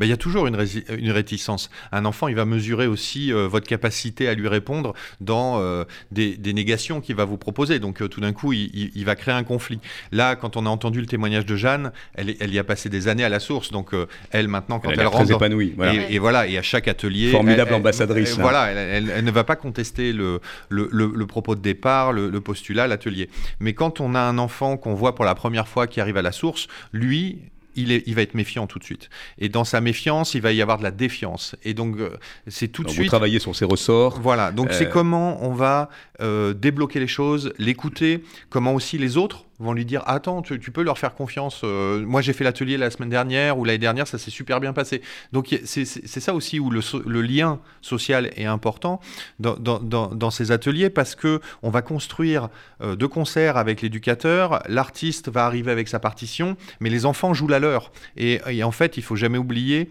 [0.00, 0.56] il y a toujours une,
[0.98, 1.70] une, réticence.
[1.92, 6.38] Un enfant, il va mesurer aussi euh, votre capacité à lui répondre dans euh, des,
[6.52, 7.78] négations qu'il va vous proposer.
[7.78, 9.80] Donc euh, tout d'un coup, il, va créer un conflit.
[10.10, 13.08] Là, quand on a entendu le témoignage de Jeanne, elle, elle y a passé des
[13.08, 13.70] années à la source.
[13.70, 13.92] Donc
[14.30, 15.24] elle, maintenant, quand elle, elle rentre...
[15.24, 15.74] Très épanouie.
[16.08, 17.30] Et, voilà, et à chaque atelier...
[17.30, 18.38] Formidable ambassadrice.
[18.38, 18.42] Hein.
[18.42, 23.28] Voilà, elle, ne va pas contester le, le, propos de départ, le, postulat, l'atelier.
[23.60, 26.22] Mais quand on a un enfant qu'on voit pour la première fois qui arrive à
[26.22, 27.38] la source, lui,
[27.76, 29.10] il, va être méfiant tout de suite.
[29.38, 31.56] Et dans sa méfiance, il va y avoir de la défiance.
[31.62, 33.04] Et donc, euh, c'est tout de suite.
[33.04, 34.20] Vous travaillez sur ses ressorts.
[34.20, 34.52] Voilà.
[34.52, 35.88] Donc, c'est euh, comment on va
[36.20, 40.82] euh, débloquer les choses, l'écouter, comment aussi les autres vont lui dire Attends, tu, peux
[40.82, 41.62] leur faire confiance.
[41.64, 44.72] Euh, moi, j'ai fait l'atelier la semaine dernière ou l'année dernière, ça s'est super bien
[44.72, 45.02] passé.
[45.32, 49.00] Donc, c'est ça aussi où le, lien social est important
[49.38, 52.48] dans, ces ateliers parce que on va construire
[52.82, 57.48] euh, de concert avec l'éducateur, l'artiste va arriver avec sa partition, mais les enfants jouent
[57.48, 57.92] la leur.
[58.16, 59.88] Et, et en fait, il faut jamais oublier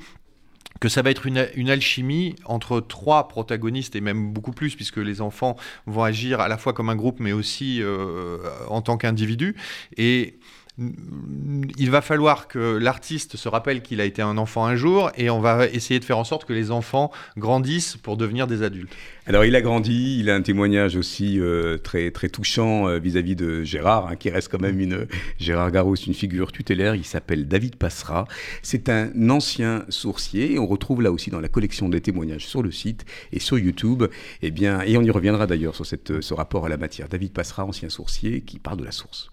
[0.82, 5.22] que ça va être une, alchimie entre trois protagonistes et même beaucoup plus puisque les
[5.22, 9.56] enfants vont agir à la fois comme un groupe mais aussi euh, en tant qu'individu
[9.96, 10.40] et
[10.78, 15.30] il va falloir que l'artiste se rappelle qu'il a été un enfant un jour et
[15.30, 18.92] on va essayer de faire en sorte que les enfants grandissent pour devenir des adultes.
[19.28, 23.36] Alors il a grandi, il a un témoignage aussi euh, très, très touchant euh, vis-à-vis
[23.36, 25.08] de Gérard, hein, qui reste quand même une...
[25.40, 28.26] Gérard Garros, une figure tutélaire, il s'appelle David Passera.
[28.62, 32.64] C'est un ancien sourcier et on retrouve là aussi dans la collection des témoignages sur
[32.64, 34.04] le site et sur YouTube.
[34.42, 37.08] Et, eh bien, et on y reviendra d'ailleurs sur ce rapport à la matière.
[37.08, 39.31] David Passera, ancien sourcier, qui parle de la source.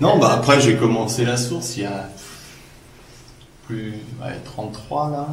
[0.00, 2.08] Non, bah après j'ai commencé la source il y a
[3.66, 5.28] plus ouais, 33 là.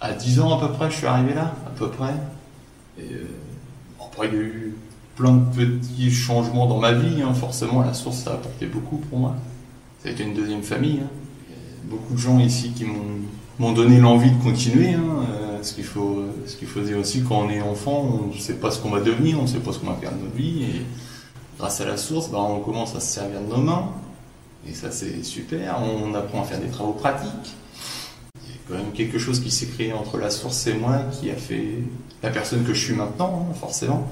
[0.00, 2.14] à 10 ans à peu près, je suis arrivé là, à peu près.
[2.98, 3.04] Et
[4.00, 4.74] après, il y a eu
[5.16, 7.22] plein de petits changements dans ma vie.
[7.22, 7.34] Hein.
[7.34, 9.34] Forcément, la source, ça a apporté beaucoup pour moi.
[10.02, 11.00] Ça a été une deuxième famille.
[11.02, 11.54] Hein.
[11.84, 12.86] beaucoup de gens ici qui
[13.58, 14.94] m'ont donné l'envie de continuer.
[14.94, 15.26] Hein.
[15.62, 16.24] ce qu'il faut,
[16.66, 19.38] faut dire aussi, quand on est enfant, on ne sait pas ce qu'on va devenir,
[19.38, 20.64] on ne sait pas ce qu'on va faire de notre vie.
[21.60, 23.90] Grâce à la source, bah, on commence à se servir de nos mains.
[24.66, 25.78] Et ça, c'est super.
[25.82, 27.54] On apprend à faire des travaux pratiques.
[28.46, 31.02] Il y a quand même quelque chose qui s'est créé entre la source et moi
[31.12, 31.66] qui a fait
[32.22, 34.08] la personne que je suis maintenant, hein, forcément.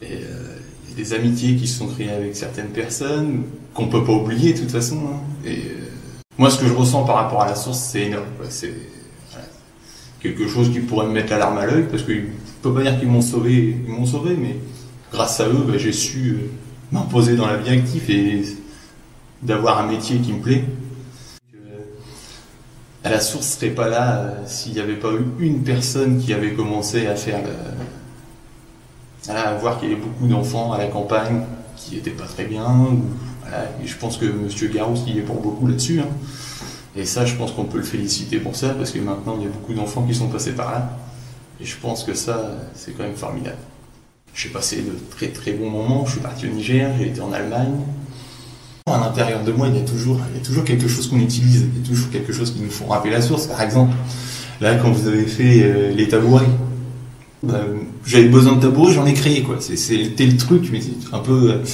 [0.00, 3.88] Et euh, il y a des amitiés qui se sont créées avec certaines personnes qu'on
[3.88, 4.96] peut pas oublier de toute façon.
[4.96, 5.20] Hein.
[5.44, 5.88] Et euh,
[6.38, 8.24] moi, ce que je ressens par rapport à la source, c'est énorme.
[8.48, 8.72] C'est
[10.20, 12.22] quelque chose qui pourrait me mettre la larme à l'œil parce que je
[12.62, 14.56] peux pas dire qu'ils m'ont sauvé, ils m'ont sauvé, mais
[15.12, 16.50] grâce à eux, bah, j'ai su euh,
[16.92, 18.44] m'imposer dans la vie active et
[19.42, 20.64] d'avoir un métier qui me plaît.
[23.04, 26.52] À la source serait pas là s'il n'y avait pas eu une personne qui avait
[26.52, 27.40] commencé à faire
[29.28, 31.42] à voir qu'il y avait beaucoup d'enfants à la campagne
[31.76, 32.66] qui n'étaient pas très bien.
[33.84, 34.48] je pense que M.
[34.72, 36.00] Garous y est pour beaucoup là-dessus.
[36.00, 36.08] Hein.
[36.96, 39.46] Et ça, je pense qu'on peut le féliciter pour ça, parce que maintenant, il y
[39.46, 40.90] a beaucoup d'enfants qui sont passés par là.
[41.60, 43.58] Et je pense que ça, c'est quand même formidable.
[44.38, 46.06] J'ai passé de très très bons moments.
[46.06, 47.74] Je suis parti au Niger, j'ai été en Allemagne.
[48.86, 51.18] À l'intérieur de moi, il y a toujours, il y a toujours quelque chose qu'on
[51.18, 53.48] utilise, il y a toujours quelque chose qui nous font rappeler la source.
[53.48, 53.96] Par exemple,
[54.60, 56.46] là, quand vous avez fait euh, les tabourets,
[57.42, 57.64] bah,
[58.06, 59.56] j'avais besoin de tabouret, j'en ai créé quoi.
[59.58, 60.80] C'était le truc, mais
[61.12, 61.50] un peu.
[61.50, 61.64] Euh,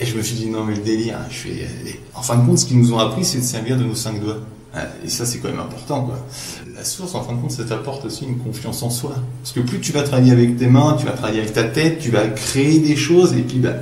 [0.00, 1.16] et je me suis dit non mais le délire.
[1.18, 1.92] Hein.
[2.14, 4.20] En fin de compte, ce qu'ils nous ont appris, c'est de servir de nos cinq
[4.20, 4.40] doigts.
[5.02, 6.26] Et ça, c'est quand même important quoi.
[6.82, 9.14] La source, en fin de compte, ça t'apporte aussi une confiance en soi.
[9.40, 12.00] Parce que plus tu vas travailler avec tes mains, tu vas travailler avec ta tête,
[12.00, 13.34] tu vas créer des choses.
[13.34, 13.74] Et puis bah,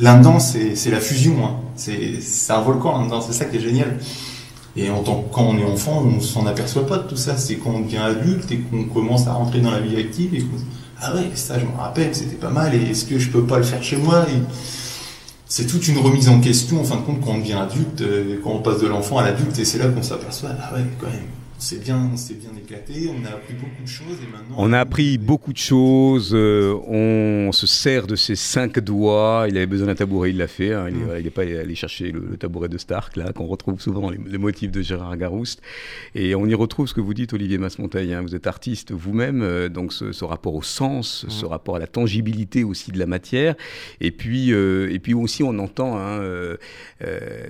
[0.00, 1.36] là-dedans, c'est la fusion.
[1.44, 1.54] Hein.
[1.76, 3.20] C'est un volcan là-dedans.
[3.20, 3.96] C'est ça qui est génial.
[4.76, 7.36] Et en tant, quand on est enfant, on s'en aperçoit pas de tout ça.
[7.36, 10.40] C'est quand on devient adulte et qu'on commence à rentrer dans la vie active et
[10.40, 10.56] qu'on
[11.00, 12.74] ah ouais, ça je me rappelle, c'était pas mal.
[12.74, 14.26] Et est-ce que je peux pas le faire chez moi?
[15.46, 18.40] C'est toute une remise en question en fin de compte quand on devient adulte, euh,
[18.42, 21.06] quand on passe de l'enfant à l'adulte, et c'est là qu'on s'aperçoit ah ouais quand
[21.06, 21.22] même
[21.58, 24.54] c'est bien, bien éclaté, on a appris beaucoup de choses et maintenant...
[24.58, 29.56] On a appris beaucoup de choses, euh, on se sert de ses cinq doigts, il
[29.56, 30.88] avait besoin d'un tabouret, il l'a fait, hein.
[30.88, 31.30] il n'est mm.
[31.30, 34.82] pas allé chercher le, tabouret de Stark, là, qu'on retrouve souvent dans les, motifs de
[34.82, 35.60] Gérard Garouste,
[36.14, 38.22] et on y retrouve ce que vous dites, Olivier Masmontagne, hein.
[38.22, 41.30] vous êtes artiste vous-même, euh, donc ce, rapport au sens, mm.
[41.30, 43.56] ce rapport à la tangibilité aussi de la matière,
[44.00, 46.20] et puis, euh, et puis aussi on entend hein,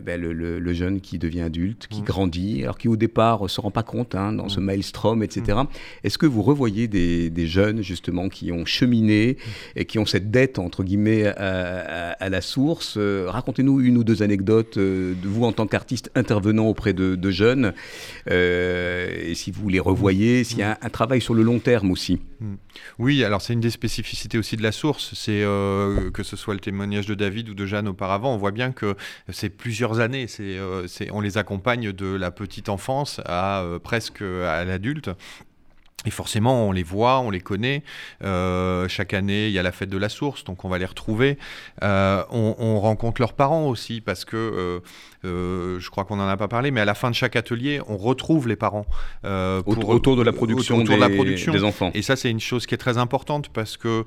[0.03, 2.05] ben, le, jeune qui devient adulte, qui mm.
[2.05, 4.64] grandit, alors qui au départ se rend pas compte Hein, dans ce mm.
[4.64, 5.58] maelstrom, etc.
[5.62, 5.66] Mm.
[6.04, 9.37] Est-ce que vous revoyez des, jeunes justement qui ont cheminé
[9.76, 12.94] et qui ont cette dette entre guillemets à, la source?
[12.96, 17.30] Euh, Racontez-nous une ou deux anecdotes euh, de vous en tant qu'artiste intervenant auprès de,
[17.30, 17.74] jeunes
[18.30, 21.90] euh, et si vous les revoyez, s'il y a un, travail sur le long terme
[21.90, 22.20] aussi.
[22.40, 22.54] Mm.
[22.98, 25.42] Oui, alors c'est une des spécificités aussi de la source, c'est
[26.12, 28.94] que ce soit le témoignage de David ou de Jeanne auparavant, on voit bien que
[29.30, 30.58] c'est plusieurs années, c'est,
[31.11, 35.09] on les accompagne de la petite enfance à presque à l'adulte.
[36.05, 37.83] Et forcément, on les voit, on les connaît.
[38.22, 40.85] Euh, chaque année, il y a la fête de la source, donc on va les
[40.85, 41.38] retrouver.
[41.83, 44.83] Euh, on, rencontre leurs parents aussi, parce que
[45.24, 47.81] euh, je crois qu'on n'en a pas parlé, mais à la fin de chaque atelier,
[47.88, 48.87] on retrouve les parents.
[49.24, 51.90] autour, de la production, des, de la production des enfants.
[51.94, 54.04] Et ça, c'est une chose qui est très importante, parce que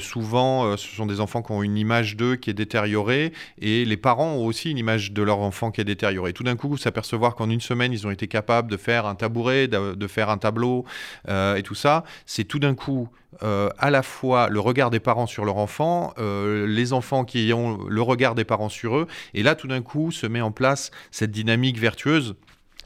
[0.00, 3.96] souvent, ce sont des enfants qui ont une image d'eux qui est détériorée, et les
[3.96, 6.32] parents ont aussi une image de leur enfant qui est détériorée.
[6.32, 9.68] Tout d'un coup, s'apercevoir qu'en une semaine, ils ont été capables de faire un tabouret,
[9.68, 10.84] de faire un tableau,
[11.28, 13.08] euh, et tout ça, c'est tout d'un coup
[13.42, 17.52] euh, à la fois le regard des parents sur leur enfant, euh, les enfants qui
[17.52, 20.50] ont le regard des parents sur eux, et là tout d'un coup se met en
[20.50, 22.34] place cette dynamique vertueuse.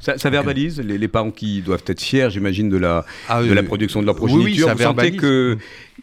[0.00, 4.00] Ça, verbalise les, parents qui doivent être fiers, j'imagine, de la, ah, de la production
[4.00, 4.46] de leur progéniture.
[4.46, 5.58] Oui, ça Vous sentez que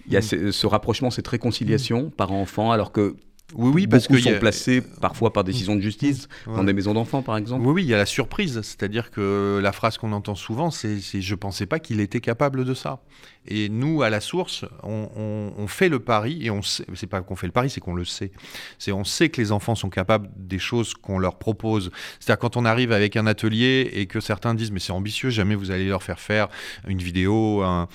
[0.06, 0.52] il y a mm.
[0.52, 2.12] ce, rapprochement, cette réconciliation mm.
[2.12, 3.16] parents-enfants, alors que
[3.56, 7.22] oui, oui, parce qu'ils sont placés parfois par décision de justice dans des maisons d'enfants,
[7.22, 7.66] par exemple.
[7.66, 8.60] Oui, oui, il y a la surprise.
[8.62, 12.66] C'est-à-dire que la phrase qu'on entend souvent, c'est Je ne pensais pas qu'il était capable
[12.66, 13.00] de ça.
[13.48, 17.48] Et nous, à la source, on, fait le pari, et on c'est pas qu'on fait
[17.48, 18.32] le pari, c'est qu'on le sait.
[18.80, 21.92] C'est on sait que les enfants sont capables des choses qu'on leur propose.
[22.20, 25.56] C'est-à-dire quand on arrive avec un atelier et que certains disent Mais c'est ambitieux, jamais
[25.56, 26.50] vous allez leur faire faire
[26.86, 27.88] une vidéo, un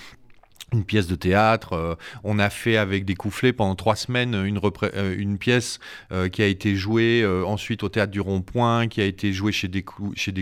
[0.72, 1.74] une pièce de théâtre.
[1.74, 5.78] Euh, on a fait avec des coufflets pendant trois semaines une, euh, une pièce
[6.12, 9.68] euh, qui a été jouée ensuite au théâtre du Rond-Point, qui a été jouée chez
[9.68, 10.33] des, chez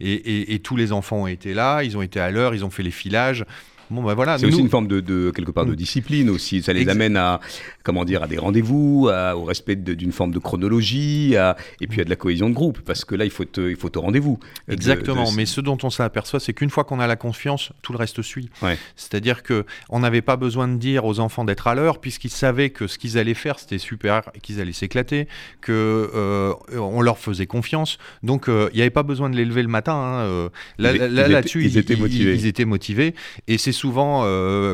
[0.00, 2.82] et, tous les enfants ont été là, ils ont été à l'heure, ils ont fait
[2.82, 3.44] les filages.
[3.92, 4.38] Bon, voilà.
[4.38, 6.62] C'est aussi une forme de, quelque part de discipline aussi.
[6.62, 7.40] Ça les amène à
[7.82, 11.34] comment dire à des rendez-vous, au respect d'une forme de chronologie,
[11.80, 12.80] et puis à de la cohésion de groupe.
[12.80, 14.38] Parce que là, il faut te, il faut te rendez-vous.
[14.68, 15.30] Exactement.
[15.32, 18.22] Mais ce dont on s'aperçoit, c'est qu'une fois qu'on a la confiance, tout le reste
[18.22, 18.50] suit.
[18.96, 22.70] C'est-à-dire que on n'avait pas besoin de dire aux enfants d'être à l'heure, puisqu'ils savaient
[22.70, 25.28] que ce qu'ils allaient faire, c'était super, qu'ils allaient s'éclater,
[25.60, 27.98] que euh, on leur faisait confiance.
[28.22, 29.94] Donc, euh, il n'y avait pas besoin de les lever le matin.
[29.94, 30.50] Hein.
[30.78, 32.34] Là-dessus, ils, étaient motivés.
[32.34, 33.14] Ils, étaient motivés.
[33.48, 34.22] Et c'est souvent,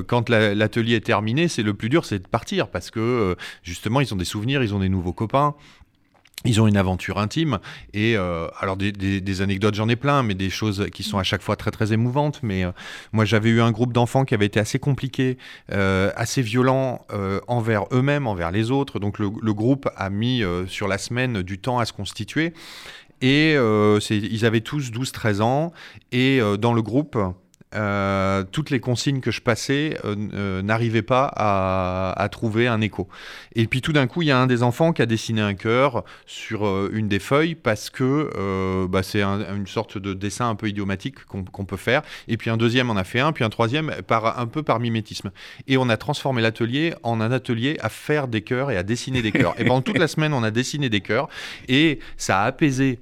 [0.06, 4.12] quand l'atelier est terminé, c'est le plus dur, c'est de partir, parce que justement, ils
[4.12, 5.54] ont des souvenirs, ils ont des nouveaux copains.
[6.44, 7.58] Ils ont une aventure intime
[7.94, 11.42] et euh, alors des, anecdotes j'en ai plein mais des choses qui sont à chaque
[11.42, 12.70] fois très très émouvantes mais euh,
[13.12, 15.36] moi j'avais eu un groupe d'enfants qui avait été assez compliqué
[15.72, 17.04] euh, assez violent
[17.48, 21.58] envers eux-mêmes envers les autres donc le, le groupe a mis sur la semaine du
[21.58, 22.52] temps à se constituer
[23.20, 25.72] et ils avaient tous 12-13 ans
[26.12, 27.18] et dans le groupe
[27.74, 33.08] euh, toutes les consignes que je passais euh, euh, n'arrivaient pas à, trouver un écho.
[33.54, 35.54] Et puis tout d'un coup, il y a un des enfants qui a dessiné un
[35.54, 40.68] cœur sur une des feuilles parce que bah, c'est une sorte de dessin un peu
[40.68, 42.02] idiomatique qu'on peut faire.
[42.28, 44.78] Et puis un deuxième en a fait un, puis un troisième par, un peu par
[44.78, 45.30] mimétisme.
[45.66, 49.22] Et on a transformé l'atelier en un atelier à faire des cœurs et à dessiner
[49.22, 49.54] des cœurs.
[49.58, 51.28] et pendant toute la semaine, on a dessiné des cœurs
[51.66, 53.00] et ça a apaisé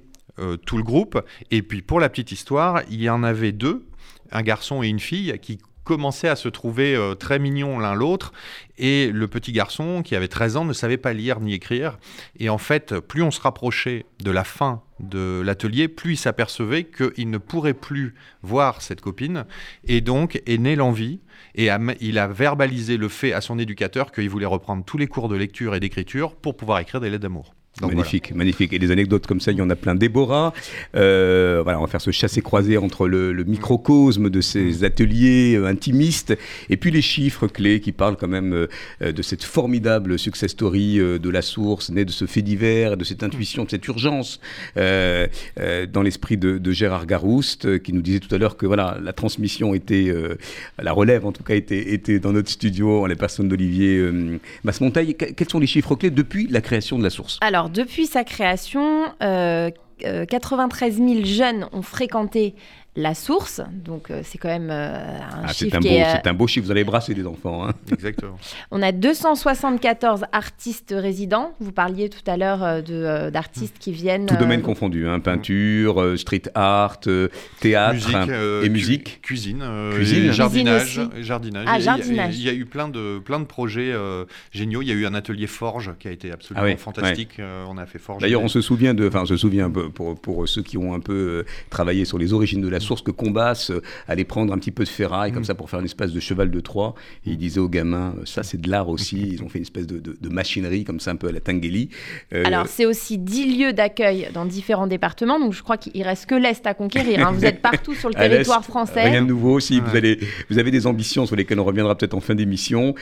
[0.65, 1.21] tout le groupe.
[1.51, 3.85] Et puis pour la petite histoire, il y en avait deux
[4.31, 8.33] un garçon et une fille qui commençaient à se trouver euh, très mignons l'un l'autre.
[8.77, 11.97] Et le petit garçon, qui avait 13 ans, ne savait pas lire ni écrire.
[12.37, 16.83] Et en fait, plus on se rapprochait de la fin de l'atelier, plus il s'apercevait
[16.83, 19.45] qu'il ne pourrait plus voir cette copine.
[19.85, 21.21] Et donc est née l'envie.
[21.55, 21.69] Et
[22.01, 25.35] il a verbalisé le fait à son éducateur qu'il voulait reprendre tous les cours de
[25.35, 28.73] lecture et d'écriture pour pouvoir écrire des lettres d'amour magnifique, magnifique.
[28.73, 29.95] Et des anecdotes comme ça, il y en a plein.
[29.95, 30.53] Déborah,
[30.95, 36.37] euh, voilà, on va faire ce chassé-croisé entre le, microcosme de ces ateliers euh, intimistes
[36.69, 38.53] et puis les chiffres clés qui parlent quand même
[39.01, 43.03] euh, de cette formidable success story de la source, née de ce fait divers, de
[43.03, 44.39] cette intuition, de cette urgence
[44.75, 49.73] dans l'esprit de, Gérard Garouste, qui nous disait tout à l'heure que voilà, la transmission
[49.73, 50.13] était,
[50.79, 54.09] la relève en tout cas était, était dans notre studio en la personne d'Olivier
[54.63, 55.15] Masmontaille.
[55.15, 57.37] Quels sont les chiffres clés depuis la création de la source?
[57.41, 62.55] Alors, depuis sa création, 93 euh, 000 euh, jeunes ont fréquenté
[62.97, 63.61] la source.
[63.71, 65.69] Donc, euh, c'est quand même euh, un ah, chiffre.
[65.71, 67.67] C'est un, beau, un beau chiffre, vous allez brasser des enfants.
[67.67, 67.73] Hein.
[67.91, 68.37] Exactement.
[68.71, 71.53] On a 274 artistes résidents.
[71.59, 74.25] Vous parliez tout à l'heure euh, d'artistes qui viennent.
[74.25, 75.19] Tout domaine confondu hein.
[75.19, 76.99] peinture, street art,
[77.59, 78.09] théâtre
[78.63, 79.21] et musique.
[79.21, 80.31] cuisine, cuisine.
[80.31, 80.99] jardinage.
[81.21, 81.65] jardinage.
[81.69, 82.37] Ah, jardinage.
[82.39, 83.93] Il, y a, eu plein de, plein de projets
[84.51, 84.81] géniaux.
[84.81, 87.39] Il y a eu un atelier forge qui a été absolument ah fantastique.
[87.69, 88.23] on a fait forge.
[88.23, 89.07] D'ailleurs, on se souvient de.
[89.07, 92.61] Enfin, on se souvient pour, pour ceux qui ont un peu travaillé sur les origines
[92.61, 95.45] de la source que Combas euh, allait prendre un petit peu de ferraille comme mm.
[95.45, 96.95] ça pour faire une espèce de cheval de Troie.
[97.25, 99.17] Et il disait aux gamins, euh, ça c'est de l'art aussi.
[99.33, 101.89] Ils ont fait une espèce de, machinerie comme ça un peu à la Tangeli.
[102.33, 105.39] Euh, Alors c'est aussi 10 lieux d'accueil dans différents départements.
[105.39, 107.27] Donc je crois qu'il reste que l'Est à conquérir.
[107.27, 107.31] Hein.
[107.31, 109.03] Vous êtes partout sur le territoire français.
[109.03, 109.79] Rien de nouveau aussi.
[109.79, 110.19] Vous, allez,
[110.49, 112.95] vous avez des ambitions sur lesquelles on reviendra peut-être en fin d'émission.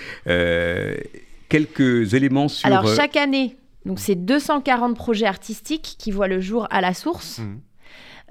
[1.50, 2.66] quelques éléments sur...
[2.66, 3.56] Alors chaque année,
[3.86, 7.40] donc c'est 240 projets artistiques qui voient le jour à la source.
[7.40, 7.60] Mm.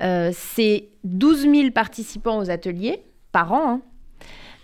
[0.01, 3.71] Euh, c'est 12 000 participants aux ateliers par an.
[3.71, 3.83] Hein.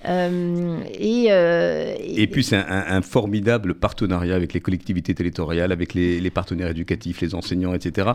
[0.06, 6.30] Euh, euh, et, et, puis c'est un, formidable partenariat avec les collectivités territoriales, avec les,
[6.30, 8.10] partenaires éducatifs, les enseignants, etc.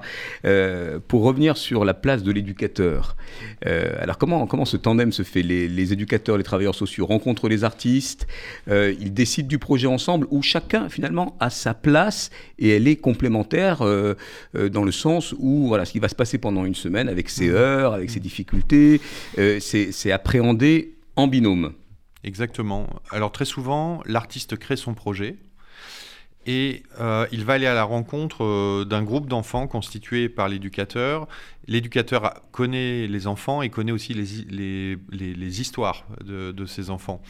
[0.46, 3.16] Euh, pour revenir sur la place de l'éducateur,
[3.66, 5.42] alors comment, comment ce tandem se fait?
[5.42, 8.28] Les, éducateurs, les travailleurs sociaux rencontrent les artistes,
[8.68, 13.80] ils décident du projet ensemble, où chacun finalement a sa place et elle est complémentaire
[13.80, 17.50] dans le sens où voilà ce qui va se passer pendant une semaine avec ses
[17.50, 17.56] mmh.
[17.56, 19.02] heures, avec ses difficultés,
[19.60, 21.74] c'est appréhendé en binôme.
[22.24, 22.88] Exactement.
[23.12, 25.38] Alors très souvent, l'artiste crée son projet
[26.48, 31.28] et euh, il va aller à la rencontre euh, d'un groupe d'enfants constitué par l'éducateur.
[31.68, 37.22] L'éducateur connaît les enfants et connaît aussi les, les, histoires de, de, ces enfants.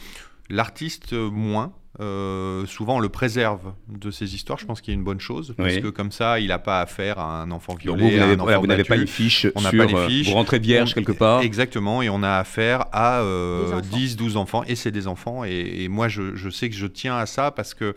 [0.50, 1.72] L'artiste, moins.
[1.98, 4.58] Euh, souvent, on le préserve de ces histoires.
[4.58, 6.80] Je pense qu'il y a une bonne chose parce que comme ça, il n'a pas
[6.80, 8.18] affaire à un enfant violé.
[8.36, 9.46] vous n'avez pas les fiches.
[9.54, 10.28] On n'a pas les euh, fiches.
[10.28, 11.40] Vous rentrez vierge quelque part.
[11.40, 12.02] Exactement.
[12.02, 13.22] Et on a affaire à
[13.92, 14.62] 10, 12 enfants.
[14.66, 15.44] Et c'est des enfants.
[15.44, 17.94] Et, moi, je, sais que je tiens à ça parce que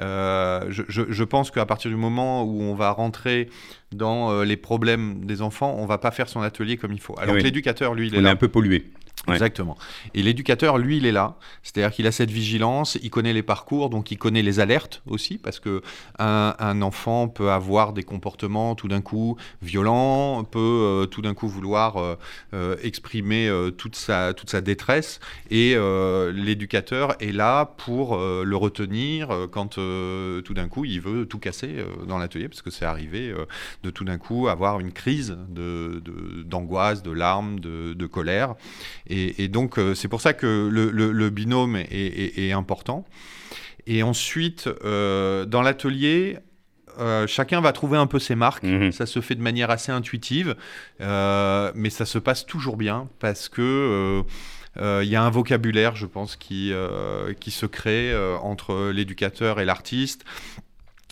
[0.00, 3.48] euh, je, pense qu'à partir du moment où on va rentrer
[3.92, 7.18] dans les problèmes des enfants, on va pas faire son atelier comme il faut.
[7.18, 8.84] Alors que l'éducateur, lui, il est on est un peu pollué.
[9.28, 9.76] Exactement.
[10.14, 11.36] Et l'éducateur, lui, il est là.
[11.62, 15.36] C'est-à-dire qu'il a cette vigilance, il connaît les parcours, donc il connaît les alertes aussi,
[15.36, 15.82] parce que
[16.18, 21.48] un, enfant peut avoir des comportements tout d'un coup violents, peut euh, tout d'un coup
[21.48, 22.16] vouloir euh,
[22.54, 25.76] euh, exprimer toute, sa, toute sa détresse, et
[26.32, 32.18] l'éducateur est là pour le retenir quand tout d'un coup il veut tout casser dans
[32.18, 33.34] l'atelier, parce que c'est arrivé
[33.82, 38.54] de tout d'un coup avoir une crise d'angoisse, de, de, larmes, de, de colère.
[39.06, 43.04] Et, donc, euh, c'est pour ça que le, binôme est, important.
[43.86, 46.38] Et ensuite, euh, dans l'atelier,
[46.98, 48.62] euh, chacun va trouver un peu ses marques.
[48.62, 48.92] Mhm.
[48.92, 50.54] Ça se fait de manière assez intuitive,
[51.00, 54.22] mais ça se passe toujours bien parce que
[54.76, 56.72] il y a un vocabulaire, je pense, qui,
[57.40, 60.24] qui se crée entre l'éducateur et l'artiste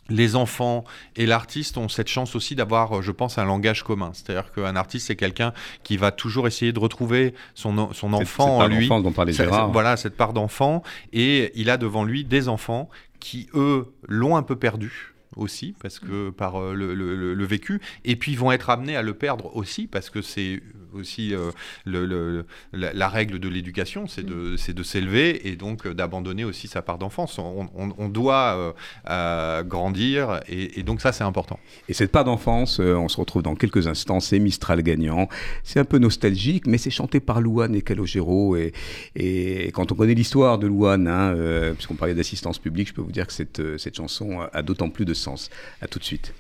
[0.09, 0.85] les enfants
[1.17, 4.11] et l'artiste ont cette chance aussi d'avoir, je pense, un langage commun.
[4.15, 5.53] C'est-à-dire qu'un artiste, c'est quelqu'un
[5.83, 8.89] qui va toujours essayer de retrouver son, son enfant en lui.
[8.89, 9.71] Dont parlait Gérard.
[9.71, 10.83] Voilà, cette part d'enfant.
[11.13, 12.89] Et il a devant lui des enfants
[13.21, 18.17] qui, eux, l'ont un peu perdu aussi, parce que par euh, le, le, vécu, et
[18.17, 20.63] puis ils vont être amenés à le perdre aussi, parce que c'est
[20.95, 21.51] aussi euh,
[21.85, 26.83] le, la, règle de l'éducation, c'est de, de s'élever et donc euh, d'abandonner aussi sa
[26.83, 27.39] part d'enfance.
[27.39, 28.75] On, doit
[29.09, 31.59] euh, grandir et, donc ça c'est important.
[31.89, 35.29] Et cette part d'enfance, on se retrouve dans quelques instants, c'est Mistral gagnant.
[35.63, 38.57] C'est un peu nostalgique, mais c'est chanté par Louane et Calogero.
[38.57, 38.73] Et,
[39.15, 41.35] et quand on connaît l'histoire de Louane, hein,
[41.75, 45.05] puisqu'on parlait d'assistance publique, je peux vous dire que cette, cette chanson a d'autant plus
[45.05, 45.51] de sens.
[45.81, 46.33] À tout de suite.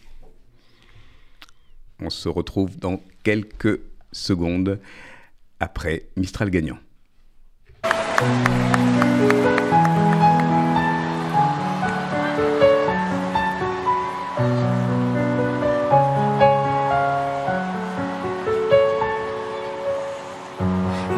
[2.00, 3.80] On se retrouve dans quelques
[4.12, 4.78] secondes
[5.60, 6.78] après Mistral gagnant.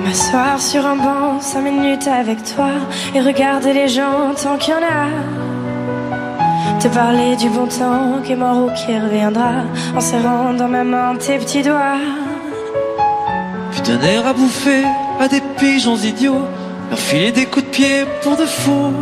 [0.03, 2.71] M'asseoir sur un banc, cinq minutes avec toi
[3.15, 5.09] et regarder les gens tant qu'il y en a.
[6.81, 9.65] Te parler du bon temps qui est mort ou qui reviendra
[9.95, 12.30] en serrant dans ma main tes petits doigts.
[13.91, 14.85] Donner à bouffer
[15.19, 16.47] à des pigeons idiots,
[16.91, 18.93] leur filer des coups de pied pour de faux.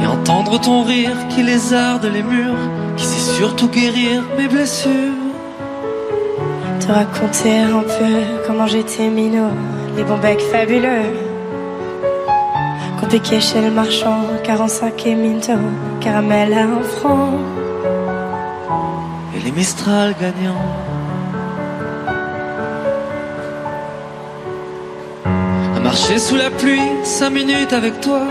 [0.00, 2.64] Et entendre ton rire qui lézarde les murs,
[2.96, 5.18] qui sait surtout guérir mes blessures.
[6.78, 8.14] Te raconter un peu
[8.46, 9.50] comment j'étais minot,
[9.96, 11.10] les bons becs fabuleux.
[13.00, 15.54] Qu'on piquait chez le marchand, 45 et minto,
[16.00, 17.32] caramel à un franc.
[19.36, 20.93] Et les Mistral gagnants.
[26.16, 28.22] Sous la pluie, cinq minutes avec toi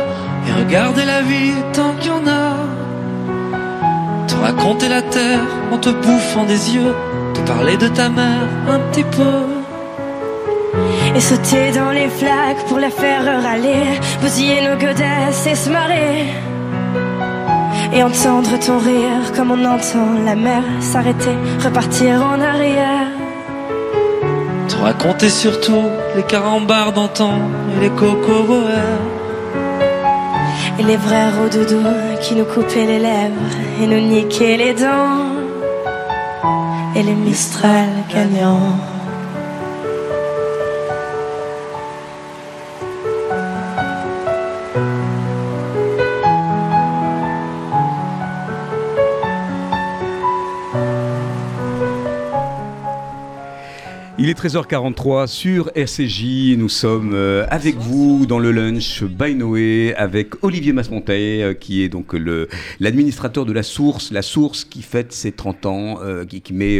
[0.47, 2.55] et regarder la vie tant qu'il y en a.
[4.25, 6.95] Te raconter la terre en te bouffant des yeux,
[7.34, 9.43] te parler de ta mère un petit peu.
[11.15, 16.34] Et sauter dans les flaques pour la faire râler, bousiller nos godesses et se marrer.
[17.93, 23.02] Et entendre ton rire comme on entend la mer s'arrêter, repartir en arrière.
[24.84, 27.36] Te raconter surtout les carambars d'antan
[27.73, 28.99] et les cocoboères.
[30.77, 31.88] Et les vrais doudou
[32.19, 35.38] qui nous coupaient les lèvres et nous niquaient les dents.
[36.97, 38.92] Et les Mistral gagnants.
[54.20, 56.55] Il est 13h43 sur RCJ.
[56.55, 61.82] Nous sommes euh, avec vous dans le lunch by Noé avec Olivier Masmontaille euh, qui
[61.82, 62.16] est donc
[62.80, 66.80] l'administrateur de la Source, la Source qui fête ses 30 ans, euh, qui, met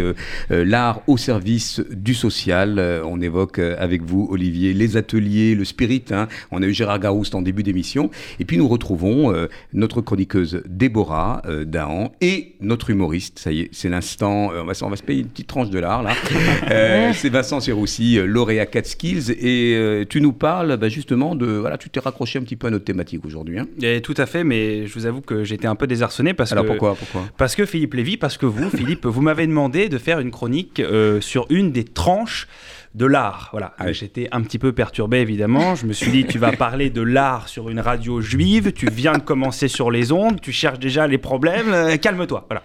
[0.50, 3.02] l'art au service du social.
[3.04, 6.04] on évoque avec vous, Olivier, les ateliers, le spirit.
[6.12, 6.28] Hein.
[6.52, 8.12] On a eu Gérard Garouste en début d'émission.
[8.40, 9.34] Et puis nous retrouvons
[9.74, 13.40] notre chroniqueuse Déborah Dahan et notre humoriste.
[13.40, 14.52] Ça y est, c'est l'instant.
[14.54, 16.14] on, va, on va se payer une petite tranche de l'art là.
[17.30, 21.46] Vincent Siroussi, euh, lauréat 4 Skills, et euh, tu nous parles bah, justement de.
[21.46, 23.60] Voilà, tu t'es raccroché un petit peu à notre thématique aujourd'hui.
[23.60, 23.68] Hein.
[24.02, 26.70] tout à fait, mais je vous avoue que j'étais un peu désarçonné parce Alors que.
[26.70, 27.24] pourquoi, pourquoi?
[27.38, 30.80] Parce que Philippe Lévy, parce que vous, Philippe, vous m'avez demandé de faire une chronique
[30.80, 32.48] euh, sur une des tranches
[32.96, 33.50] de l'art.
[33.52, 33.74] Voilà.
[33.80, 35.76] Ah J'étais un petit peu perturbé, évidemment.
[35.76, 39.14] Je me suis dit, tu vas parler de l'art sur une radio juive, tu viens
[39.14, 42.46] de commencer sur les ondes, tu cherches déjà les problèmes, calme-toi.
[42.50, 42.64] Voilà.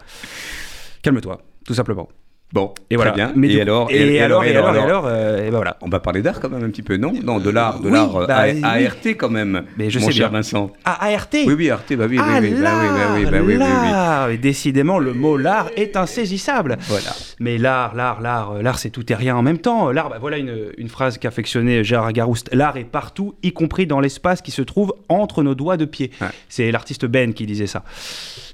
[1.03, 2.09] Calme-toi, tout simplement.
[2.51, 3.11] Bon, et voilà.
[3.11, 3.33] très bien.
[3.37, 5.77] Mais et, alors, et, alors, et alors, et alors, euh, et ben voilà.
[5.83, 7.13] On va parler d'art quand même un petit peu, non?
[7.23, 8.63] Non, de l'art, de oui, l'art euh, bah, oui.
[8.65, 9.65] ART quand même.
[9.77, 10.39] Mais je mon sais cher bien.
[10.39, 10.73] Vincent.
[10.87, 12.71] Ah, ART Oui, oui, ART, bah oui, oui, Ah, oui, bah oui, bah
[13.17, 14.39] oui, bah oui, oui, oui, oui.
[14.39, 16.79] Décidément, le mot l'art est insaisissable.
[16.89, 17.11] Voilà.
[17.39, 19.91] Mais l'art, l'art, l'art, euh, l'art, c'est tout et rien en même temps.
[19.93, 22.49] L'art, bah, voilà une, une phrase qu'affectionnait Gérard Garouste.
[22.55, 26.13] L'art est partout, y compris dans l'espace qui se trouve entre nos doigts de pied.
[26.23, 26.29] Ouais.
[26.49, 27.85] C'est l'artiste Ben qui disait ça.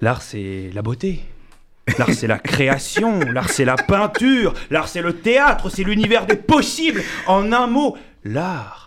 [0.01, 1.21] L'art, c'est la beauté.
[1.99, 3.21] L'art, c'est la création.
[3.21, 4.55] L'art, c'est la peinture.
[4.71, 5.71] L'art, c'est le théâtre.
[5.71, 7.03] C'est l'univers des possibles.
[7.27, 8.84] En un mot, l'art,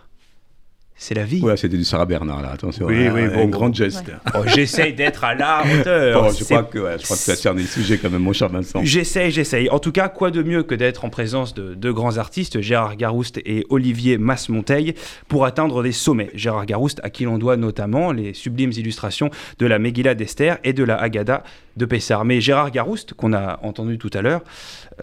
[1.00, 1.40] c'est la vie.
[1.40, 2.88] Voilà, c'était du Sarah Bernard, là, attention.
[2.88, 3.74] Oui, hein, oui, un bon, grand bon.
[3.74, 4.12] geste.
[4.34, 6.24] Oh, J'essaye d'être à la hauteur.
[6.24, 8.24] Bon, je, crois que, ouais, je crois que tu as cerné le sujet quand même,
[8.24, 8.80] mon cher Vincent.
[8.84, 9.70] J'essaye, j'essaye.
[9.70, 12.96] En tout cas, quoi de mieux que d'être en présence de deux grands artistes, Gérard
[12.96, 14.96] Garouste et Olivier Masmonteil,
[15.28, 16.32] pour atteindre des sommets.
[16.34, 19.30] Gérard Garouste, à qui l'on doit notamment les sublimes illustrations
[19.60, 21.44] de la Megillah d'Esther et de la Haggadah
[21.76, 22.26] de Pessar.
[22.26, 24.42] Mais Gérard Garouste, qu'on a entendu tout à l'heure,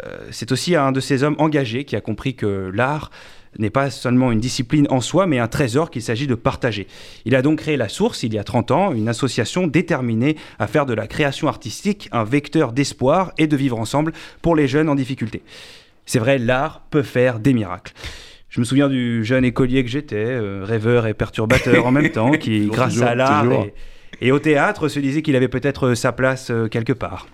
[0.04, 3.10] euh, c'est aussi un de ces hommes engagés qui a compris que l'art
[3.58, 6.86] n'est pas seulement une discipline en soi, mais un trésor qu'il s'agit de partager.
[7.24, 10.66] Il a donc créé La Source il y a 30 ans, une association déterminée à
[10.66, 14.88] faire de la création artistique un vecteur d'espoir et de vivre ensemble pour les jeunes
[14.88, 15.42] en difficulté.
[16.06, 17.92] C'est vrai, l'art peut faire des miracles.
[18.48, 22.32] Je me souviens du jeune écolier que j'étais, euh, rêveur et perturbateur en même temps,
[22.32, 23.46] qui, grâce toujours, à l'art.
[24.20, 27.26] Et, au théâtre, se disait qu'il avait peut-être sa place euh, quelque part.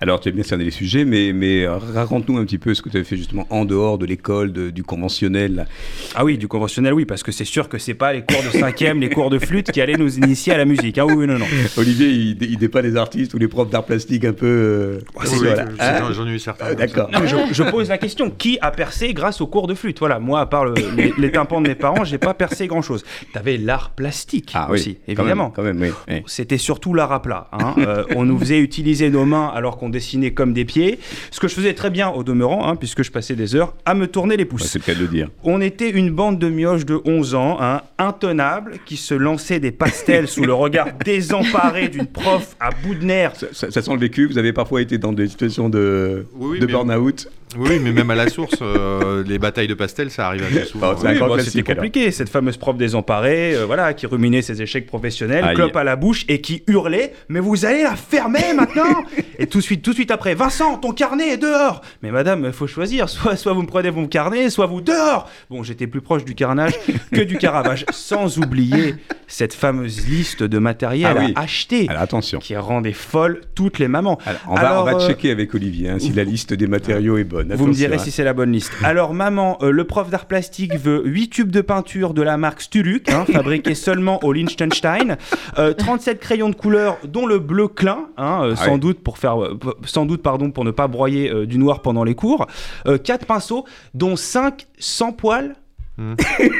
[0.00, 2.82] Alors, tu as bien cerné les sujets, mais, mais euh, raconte-nous un petit peu ce
[2.82, 5.66] que tu as fait justement en dehors de l'école, de- du conventionnel.
[6.14, 8.50] Ah oui, du conventionnel, oui, parce que c'est sûr que c'est pas les cours de
[8.58, 10.98] cinquième, les cours de flûte qui allaient nous initier à la musique.
[10.98, 11.46] Ah oui, oui, non, non.
[11.76, 14.46] Olivier, il, il dépeint les artistes ou les profs d'art plastique un peu.
[14.46, 15.64] euh, c'est Oui, voilà.
[15.64, 16.66] oui, Hein j'en- ai eu certains.
[16.70, 16.74] Ah.
[16.74, 17.10] D'accord.
[17.24, 19.98] Je, je pose la question qui a percé grâce aux cours de flûte?
[19.98, 22.82] Voilà, moi, à part le- les, les tympans de mes parents, j'ai pas percé grand
[22.82, 23.04] chose.
[23.32, 25.50] T'avais l'art plastique Ah oui, aussi, quand même, évidemment.
[25.50, 26.21] Quand même, oui.
[26.26, 27.48] C'était surtout l'art à plat.
[27.52, 27.74] hein.
[27.82, 30.98] Euh, on nous faisait utiliser nos mains alors qu'on dessinait comme des pieds.
[31.30, 33.94] Ce que je faisais très bien au demeurant, hein, puisque je passais des heures à
[33.94, 34.66] me tourner les Ouais, pouces.
[34.66, 35.28] c'est le cas de le dire.
[35.42, 39.72] On était une bande de mioches de 11 ans, hein, intenables, qui se lançaient des
[39.72, 43.36] pastels sous le regard désemparé d'une prof à bout de nerfs.
[43.36, 44.26] Ça, ça- ça sent le vécu.
[44.26, 47.28] Vous avez parfois été dans des situations de, Oui, oui, de mais- burn-out.
[47.58, 50.94] Oui, mais même à la source, euh, les batailles de pastels, ça arrive assez souvent.
[50.94, 54.86] Oui, bah, classique, C'était compliqué, cette fameuse prof désemparée, euh, voilà, qui ruminait ses échecs
[54.86, 55.54] professionnels, Aïe.
[55.54, 59.04] clope à la bouche et qui hurlait Mais vous allez la fermer maintenant
[59.38, 62.44] Et tout de suite, tout de suite après, Vincent, ton carnet est dehors Mais madame,
[62.46, 65.86] il faut choisir, soit, soit vous me prenez mon carnet, soit vous dehors Bon, j'étais
[65.86, 66.72] plus proche du carnage
[67.12, 68.96] que du caravage, sans oublier
[69.26, 71.32] cette fameuse liste de matériel Ah oui.
[71.36, 71.86] à acheter.
[71.88, 72.38] Alors attention.
[72.38, 74.18] Qui rendait folle toutes les mamans.
[74.26, 76.66] Alors, on, va, Alors, on va euh, checker avec Olivier hein, si la liste des
[76.66, 77.52] matériaux est bonne.
[77.54, 77.98] vous me direz hein.
[77.98, 78.72] si c'est la bonne liste.
[78.84, 82.62] Alors, maman, euh, le prof d'art plastique veut 8 tubes de peinture de la marque
[82.62, 85.16] Sturluck, hein, fabriqués seulement au Liechtenstein,
[85.58, 89.18] euh, 37 crayons de couleur, dont le bleu clin, hein, euh, Ah sans doute pour
[89.18, 92.46] faire, euh, sans doute pardon pour ne pas broyer euh, du noir pendant les cours,
[92.86, 95.54] 4 pinceaux, dont 5 sans poils.
[95.98, 96.14] Ouais,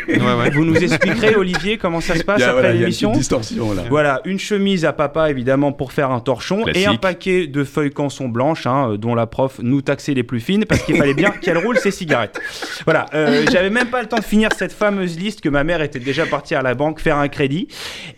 [0.09, 0.51] ouais.
[0.51, 2.85] Vous nous expliquerez, Olivier, comment ça se passe a- après voilà, il y a une
[2.85, 3.83] l'émission petite distorsion là.
[3.89, 7.91] voilà, une chemise à papa évidemment pour faire un torchon et un paquet de feuilles
[7.91, 11.15] canson blanches hein, euh, dont la prof nous taxait les plus fines parce qu'il fallait
[11.15, 12.39] bien qu'elle roule ses cigarettes.
[12.85, 15.81] Voilà, euh, j'avais même pas le temps de finir cette fameuse liste que ma mère
[15.83, 17.69] était déjà partie à la banque faire un crédit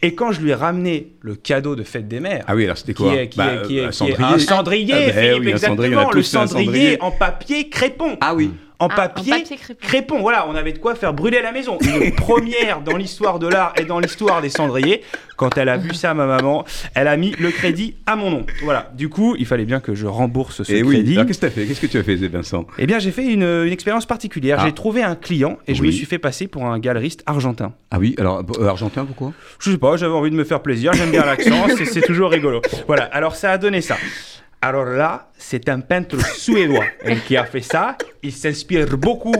[0.02, 2.44] et quand je lui ai ramené le cadeau de fête des mères.
[2.48, 4.04] Ah oui, alors c'était Qui quoi est, qui Bah, est, qui euh, est- un qui
[4.04, 4.34] est cendrier.
[4.34, 6.96] un cendrier, Ah bah Philippe, oui, un cendrier, on exactement, a le cendrier.
[7.02, 8.16] en papier crépon.
[8.20, 8.50] Ah oui.
[8.84, 9.86] En Ah, papier, en papier crépon.
[9.86, 10.20] crépon.
[10.20, 11.78] Voilà, on avait de quoi faire brûler la maison.
[11.80, 15.02] Une première dans l'histoire de l'art et dans l'histoire des cendriers.
[15.36, 16.64] Quand elle a vu ça, ma maman,
[16.94, 18.46] elle a mis le crédit à mon nom.
[18.62, 18.90] Voilà.
[18.94, 20.94] Du coup, il fallait bien que je rembourse ce Et Eh oui.
[20.96, 21.14] crédit.
[21.14, 21.66] Alors qu'est-ce que tu as fait?
[21.66, 22.66] Qu'est-ce que tu as fait, Vincent?
[22.78, 24.58] Eh bien, j'ai fait une, une expérience particulière.
[24.60, 24.64] Ah.
[24.66, 27.72] J'ai trouvé un client et je me suis fait passer pour un galeriste argentin.
[27.90, 29.32] Ah oui, alors euh, argentin, pourquoi?
[29.58, 32.30] Je sais pas, j'avais envie de me faire plaisir, j'aime bien l'accent, c'est- c'est toujours
[32.30, 32.60] rigolo.
[32.86, 33.96] Voilà, alors ça a donné ça.
[34.66, 36.86] Alors là, c'est un peintre suédois
[37.26, 37.98] qui a fait ça.
[38.22, 39.34] Il s'inspire beaucoup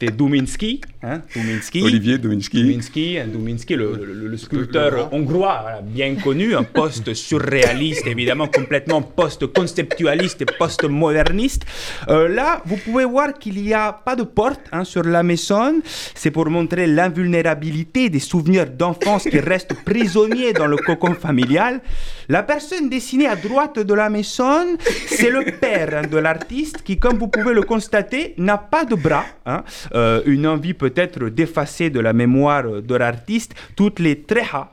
[0.00, 0.80] Duminsky.
[1.02, 1.82] Hein, Duminsky.
[1.82, 2.62] Olivier Dominski.
[2.62, 9.02] Duminsky, hein, Duminsky, le, le- le sculpteur hongrois, voilà, bien connu, un post-surréaliste, évidemment complètement
[9.02, 11.64] post-conceptualiste et post-moderniste.
[12.08, 15.80] Euh, là, vous pouvez voir qu'il n'y a pas de porte hein, sur la maison.
[16.14, 21.80] C'est pour montrer l'invulnérabilité des souvenirs d'enfance qui restent prisonniers dans le cocon familial.
[22.28, 24.76] La personne dessinée à droite de la maison,
[25.06, 28.96] c'est le père hein, de l'artiste qui, comme vous pouvez le constater, n'a pas de
[28.96, 29.24] bras.
[29.46, 29.62] hein.
[29.94, 34.68] Une envie peut-être d'effacer de la mémoire de l'artiste toutes les tréhas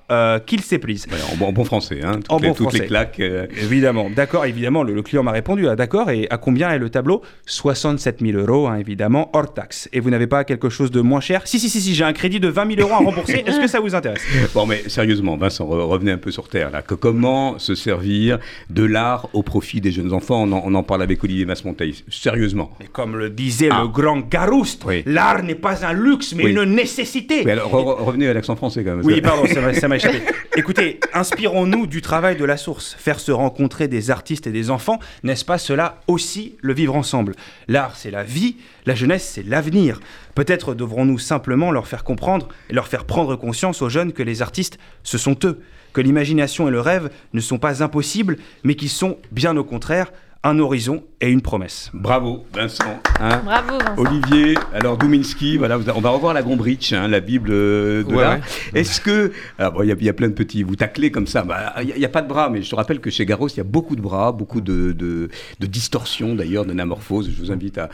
[0.46, 1.08] qu'il s'est prises.
[1.42, 3.20] en, bon, français, hein, toutes, les, toutes les claques.
[3.20, 7.22] Évidemment, d'accord, évidemment, le, client m'a répondu, ah, d'accord, et à combien est le tableau?
[7.46, 9.90] 67 000 euros, hein, évidemment, hors taxe.
[9.94, 11.42] Et vous n'avez pas quelque chose de moins cher?
[11.46, 13.68] Si, si, si, si j'ai un crédit de 20 000 euros à rembourser, est-ce que
[13.68, 14.22] ça vous intéresse?
[14.54, 16.82] Bon, mais sérieusement, Vincent, revenez un peu sur Terre, là.
[16.82, 18.40] Que, comment se servir
[18.70, 20.44] de l'art au profit des jeunes enfants?
[20.44, 22.72] On en, parle avec Olivier Masmonteil, sérieusement.
[22.80, 23.90] Mais comme le disait le ah.
[23.92, 27.50] grand Garouste, l'art n'est pas un luxe, mais une nécessité.
[27.50, 29.06] alors, revenez à l'accent français quand même.
[29.06, 30.22] Oui, pardon, ça m'a échappé.
[30.56, 32.96] Écoutez, inspirons-nous du travail de la source.
[32.98, 37.36] Faire se rencontrer des artistes et des enfants, n'est-ce pas cela aussi le vivre ensemble?
[37.68, 40.00] L'art, c'est la vie, la jeunesse, c'est l'avenir.
[40.36, 44.42] Peut-être devrons-nous simplement leur faire comprendre et leur faire prendre conscience aux jeunes que les
[44.42, 45.60] artistes, ce sont eux,
[45.94, 50.12] que l'imagination et le rêve ne sont pas impossibles, mais qui sont, bien au contraire,
[50.44, 51.90] un horizon et une promesse.
[51.94, 53.02] Bravo Vincent.
[53.20, 53.42] Hein.
[53.46, 53.96] Bravo Vincent.
[53.98, 58.40] Olivier, alors Douminski, voilà, on va revoir la Gombrich, hein, la Bible de l'art.
[58.74, 62.06] Est-ce que, il y, a plein de petits, vous taclez comme ça, bah, il n'y
[62.06, 63.96] a, pas de bras, mais je te rappelle que chez Garros, il y a beaucoup
[63.96, 65.30] de bras, beaucoup de, de,
[65.60, 67.32] de distorsions d'ailleurs, d'anamorphose.
[67.34, 67.90] Je vous invite à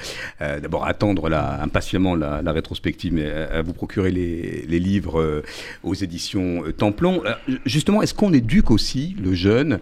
[0.60, 5.44] d'abord attendre la, impatiemment la, rétrospective, mais à, vous procurer les, les livres euh,
[5.84, 7.22] aux éditions euh, Templon.
[7.26, 7.34] Euh,
[7.66, 9.80] justement, est-ce qu'on éduque aussi le jeune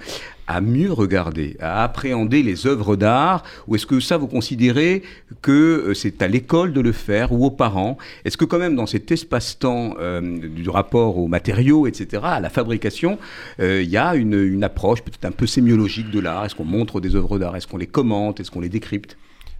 [0.48, 5.04] à mieux regarder, à appréhender les œuvres d'art Ou est-ce que ça, vous considérez
[5.42, 7.98] que euh, c'est à l'école de le faire ou aux parents?
[8.26, 12.50] Est-ce que quand même dans cet espace-temps euh, du rapport aux matériaux, etc., à la
[12.50, 13.20] fabrication,
[13.60, 16.46] euh, il y a une, une approche peut-être un peu sémiologique de l'art?
[16.46, 17.56] Est-ce qu'on montre des œuvres d'art?
[17.56, 18.40] Est-ce qu'on les commente?
[18.40, 19.18] Est-ce qu'on les décrypte?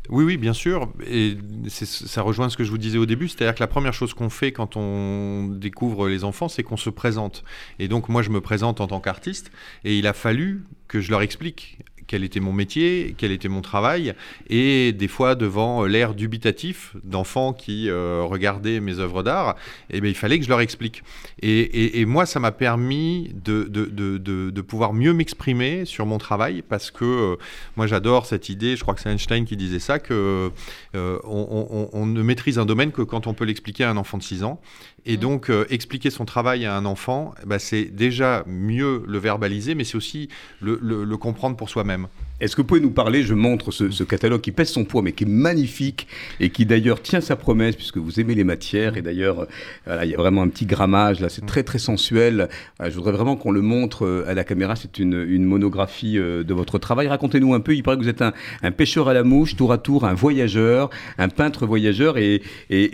[0.10, 0.92] Oui, oui, bien sûr.
[1.06, 1.38] Et
[1.68, 4.30] ça rejoint ce que je vous disais au début, c'est-à-dire que la première chose qu'on
[4.30, 7.44] fait quand on découvre les enfants, c'est qu'on se présente.
[7.80, 9.52] Et donc moi, je me présente en tant qu'artiste,
[9.84, 13.62] et il a fallu que je leur explique quel était mon métier, quel était mon
[13.62, 14.14] travail,
[14.50, 19.56] et des fois devant l'air dubitatif d'enfants qui euh, regardaient mes œuvres d'art,
[19.90, 21.04] eh bien, il fallait que je leur explique.
[21.42, 27.36] Et, moi, ça m'a permis de, pouvoir mieux m'exprimer sur mon travail, parce que euh,
[27.76, 30.52] moi j'adore cette idée, je crois que c'est Einstein qui disait ça, que
[30.96, 34.24] euh, on, ne maîtrise un domaine que quand on peut l'expliquer à un enfant de
[34.24, 34.60] 6 ans.
[35.08, 35.20] Et mmh.
[35.20, 39.98] donc, expliquer son travail à un enfant, bah, c'est déjà mieux le verbaliser, mais c'est
[39.98, 40.30] aussi
[40.62, 42.08] le comprendre pour soi-même.
[42.40, 45.12] Est-ce que vous pouvez nous parler Je montre ce, catalogue qui pèse son poids, mais
[45.12, 46.08] qui est magnifique
[46.40, 48.96] et qui d'ailleurs tient sa promesse, puisque vous aimez les matières.
[48.96, 49.48] Et d'ailleurs,
[49.88, 52.48] euh, il y a vraiment un petit grammage là, c'est très très sensuel.
[52.80, 54.76] je voudrais vraiment qu'on le montre euh, à la caméra.
[54.76, 57.08] C'est une, monographie euh, de votre travail.
[57.08, 57.74] Racontez-nous un peu.
[57.74, 58.34] Il paraît que vous êtes un,
[58.72, 62.20] pêcheur à la mouche, tour à tour, un voyageur, un peintre voyageur.
[62.20, 62.44] Et,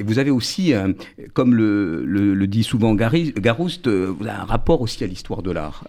[0.05, 0.73] vous avez aussi,
[1.33, 5.83] comme le, dit souvent Garouste, vous avez un rapport aussi à l'histoire de l'art.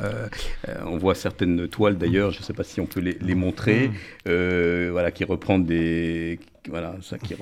[0.87, 3.93] on voit certaines toiles d'ailleurs, je ne sais pas si on peut les, les mm.
[4.29, 6.39] euh, voilà, qui reprennent des,
[6.69, 7.35] voilà, ça, qui,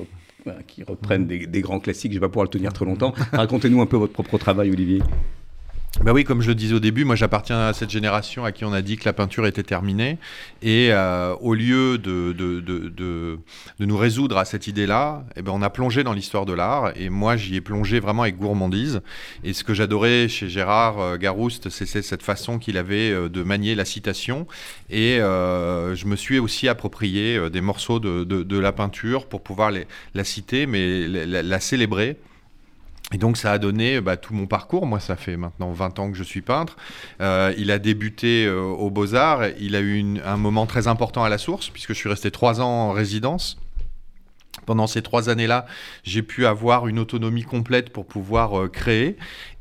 [0.66, 2.12] qui reprennent des, des, grands classiques.
[2.12, 3.12] Je ne vais pas pouvoir le tenir très longtemps.
[3.32, 5.00] Racontez-nous un peu votre propre travail, Olivier.
[6.00, 8.64] Bah oui, comme je le disais au début, moi j'appartiens à cette génération à qui
[8.64, 10.18] on a dit que la peinture était terminée.
[10.62, 13.38] Et euh, au lieu de, de, de, de,
[13.78, 16.92] nous résoudre à cette idée-là, eh ben, on a plongé dans l'histoire de l'art.
[16.96, 19.02] Et moi j'y ai plongé vraiment avec gourmandise.
[19.44, 23.42] Et ce que j'adorais chez Gérard euh, Garouste, c'est cette façon qu'il avait euh, de
[23.42, 24.46] manier la citation.
[24.88, 30.24] Et je me suis aussi approprié des morceaux de, la peinture pour pouvoir les, la
[30.24, 32.16] citer, mais la célébrer.
[33.12, 34.86] Et donc ça a donné bah, tout mon parcours.
[34.86, 36.76] Moi, ça fait maintenant 20 ans que je suis peintre.
[37.20, 39.48] Euh, il a débuté euh, aux Beaux-Arts.
[39.58, 42.60] Il a eu un moment très important à la source, puisque je suis resté trois
[42.60, 43.58] ans en résidence.
[44.66, 45.66] Pendant ces trois années-là,
[46.04, 49.16] j'ai pu avoir une autonomie complète pour pouvoir euh, créer.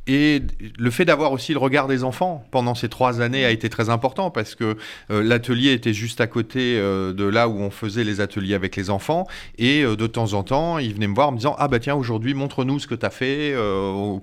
[0.07, 0.41] Et
[0.79, 3.89] le fait d'avoir aussi le regard des enfants pendant ces trois années a été très
[3.89, 4.75] important parce que
[5.11, 8.75] euh, l'atelier était juste à côté euh, de là où on faisait les ateliers avec
[8.75, 9.27] les enfants.
[9.59, 11.79] Et euh, de temps en temps, ils venaient me voir en me disant Ah bah
[11.79, 13.55] tiens, aujourd'hui, montre-nous ce que tu as fait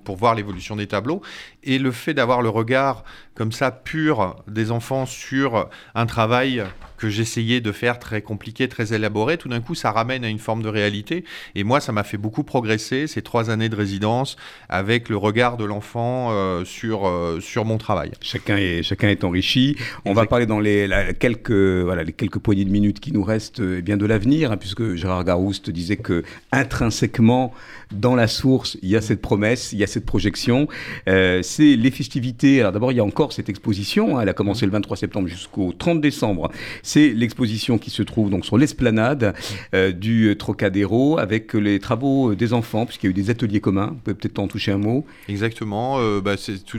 [0.03, 1.21] pour voir l'évolution des tableaux.
[1.63, 3.03] Et le fait d'avoir le regard
[3.33, 6.63] comme ça pur des enfants sur un travail
[6.99, 10.37] que j'essayais de faire très compliqué, très élaboré, tout d'un coup, ça ramène à une
[10.37, 11.23] forme de réalité.
[11.55, 14.35] Et moi, ça m'a fait beaucoup progresser ces trois années de résidence
[14.67, 18.11] avec le regard de l'enfant euh, sur, euh, sur mon travail.
[18.21, 19.77] Chacun est, chacun est enrichi.
[20.05, 20.87] On va parler dans les,
[21.19, 24.57] quelques, voilà, les quelques poignées de minutes qui nous restent eh bien de l'avenir, hein,
[24.57, 27.53] puisque Gérard Garouste disait que intrinsèquement,
[27.91, 30.67] dans la source, il y a cette promesse, il y a cette projection.
[31.07, 32.59] Euh, c'est les festivités.
[32.59, 34.17] Alors d'abord, il y a encore cette exposition.
[34.17, 36.51] Hein, elle a commencé le 23 septembre jusqu'au 30 décembre.
[36.89, 39.35] C'est l'exposition qui se trouve donc sur l'esplanade
[39.75, 43.89] euh, du Trocadéro avec les travaux des enfants, puisqu'il y a eu des ateliers communs.
[43.89, 45.05] Vous pouvez peut-être en toucher un mot.
[45.27, 45.99] Exactement.
[45.99, 46.33] Euh, bah,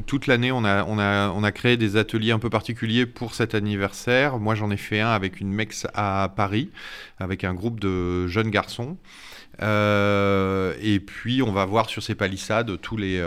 [0.07, 3.37] toute l'année, on a, on, a, on a créé des ateliers un peu particuliers pour
[3.37, 4.41] cet anniversaire.
[4.41, 6.71] Moi, j'en ai fait un avec une MEX à Paris,
[7.21, 8.97] avec un groupe de jeunes garçons.
[9.61, 13.23] et puis, on va voir sur ces palissades tous les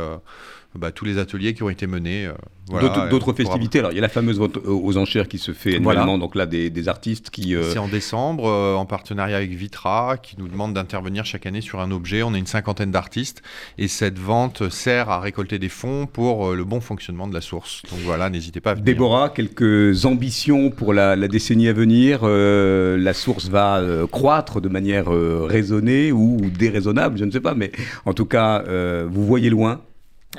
[0.75, 2.29] bah, tous les ateliers qui ont été menés.
[2.71, 3.79] Euh, d'autres festivités.
[3.79, 6.17] Alors, il y a la fameuse vente aux enchères qui se fait annuellement.
[6.17, 7.55] Donc là, des, artistes qui.
[7.55, 11.61] Euh, C'est en décembre, euh, en partenariat avec Vitra, qui nous demande d'intervenir chaque année
[11.61, 12.23] sur un objet.
[12.23, 13.41] On est une cinquantaine d'artistes.
[13.77, 17.81] Et cette vente sert à récolter des fonds pour le bon fonctionnement de la source.
[17.89, 18.85] Donc voilà, n'hésitez pas à venir.
[18.85, 22.23] Déborah, quelques ambitions pour la, la décennie à venir.
[22.23, 27.55] la source va croître de manière raisonnée ou déraisonnable, je ne sais pas.
[27.55, 27.71] Mais
[28.05, 28.63] en tout cas,
[29.05, 29.81] vous voyez loin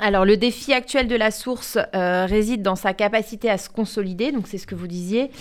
[0.01, 4.31] alors le défi actuel de la source euh, réside dans sa capacité à se consolider,
[4.31, 5.31] donc c'est ce que vous disiez,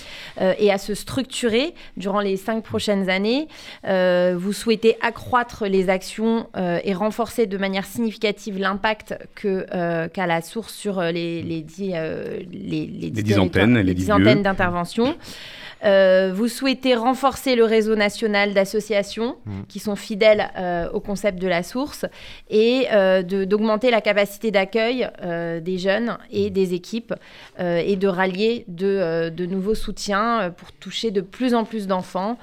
[0.40, 3.48] euh, et à se structurer durant les cinq prochaines années.
[3.86, 6.48] Euh, vous souhaitez accroître les actions
[6.84, 13.38] et renforcer de manière significative l'impact qu'a la source sur les, les, dix, les, les,
[13.38, 15.16] antennes, les antennes d'intervention.
[15.85, 19.62] Euh, vous souhaitez renforcer le réseau national d'associations mmh.
[19.68, 22.07] qui sont fidèles euh, au concept de la source
[22.49, 25.09] et euh, d'augmenter la capacité d'accueil
[25.62, 26.53] des jeunes et mmh.
[26.53, 27.14] des équipes
[27.59, 32.39] et de rallier de, de nouveaux soutiens pour toucher de plus en plus d'enfants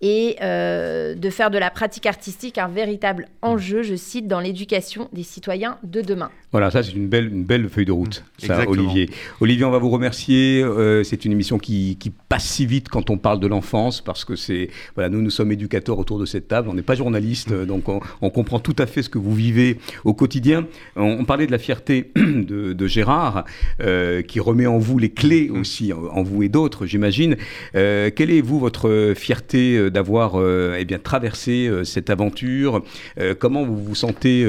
[0.00, 5.08] et euh, de faire de la pratique artistique un véritable enjeu, je cite, dans l'éducation
[5.12, 6.30] des citoyens de demain.
[6.52, 9.10] Voilà, ça c'est une belle, une belle feuille de route, mmh, ça, Olivier.
[9.40, 10.62] Olivier, on va vous remercier.
[10.62, 14.24] Euh, c'est une émission qui, qui, passe si vite quand on parle de l'enfance, parce
[14.24, 17.50] que c'est, voilà, nous, nous sommes éducateurs autour de cette table, on n'est pas journalistes,
[17.50, 17.64] mmh.
[17.64, 20.66] donc on, comprend tout à fait ce que vous vivez au quotidien.
[20.94, 23.44] On, parlait de la fierté de, de Gérard,
[23.80, 25.60] euh, qui remet en vous les clés mmh.
[25.60, 27.36] aussi, en, vous et d'autres, j'imagine.
[27.72, 32.82] quelle est, vous, votre fierté d'avoir euh, eh bien traversé euh, cette aventure.
[33.18, 34.46] Euh, comment vous vous sentez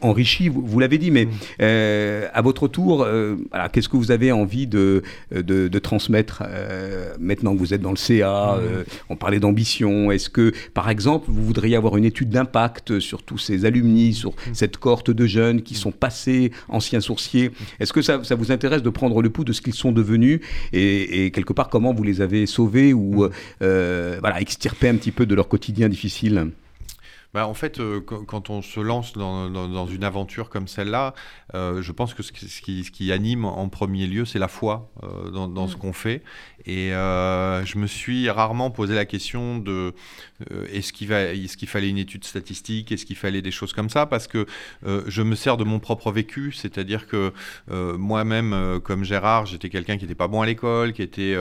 [0.00, 0.48] enrichi?
[0.48, 1.28] Vous, l'avez dit, mais
[1.58, 3.06] à votre tour,
[3.72, 6.42] qu'est-ce que vous avez envie de, de, transmettre
[7.18, 8.58] maintenant que vous êtes dans le CA
[9.08, 10.10] On parlait d'ambition.
[10.10, 14.34] Est-ce que, par exemple, vous voudriez avoir une étude d'impact sur tous ces alumni, sur
[14.52, 17.50] cette cohorte de jeunes qui sont passés anciens sourciers?
[17.78, 20.40] Est-ce que ça, ça, vous intéresse de prendre le pouls de ce qu'ils sont devenus?
[20.72, 23.28] Et, quelque part comment vous les avez sauvés ou
[23.60, 24.79] voilà extirpés?
[24.88, 26.50] Un petit peu de leur quotidien difficile
[27.32, 31.14] bah, en fait, euh, quand on se lance dans, une aventure comme celle-là,
[31.54, 34.90] euh, je pense que ce qui, ce qui, anime en premier lieu, c'est la foi
[35.02, 35.78] euh, dans, ce mm.
[35.78, 36.22] qu'on fait.
[36.66, 39.94] Et je me suis rarement posé la question de
[40.72, 44.04] est-ce qu'il est qu'il fallait une étude statistique, est-ce qu'il fallait des choses comme ça,
[44.04, 44.46] parce que
[44.84, 47.32] je me sers de mon propre vécu, c'est-à-dire que
[47.70, 51.34] moi-même, comme Gérard, j'étais quelqu'un qui n'était pas bon à l'école, qui était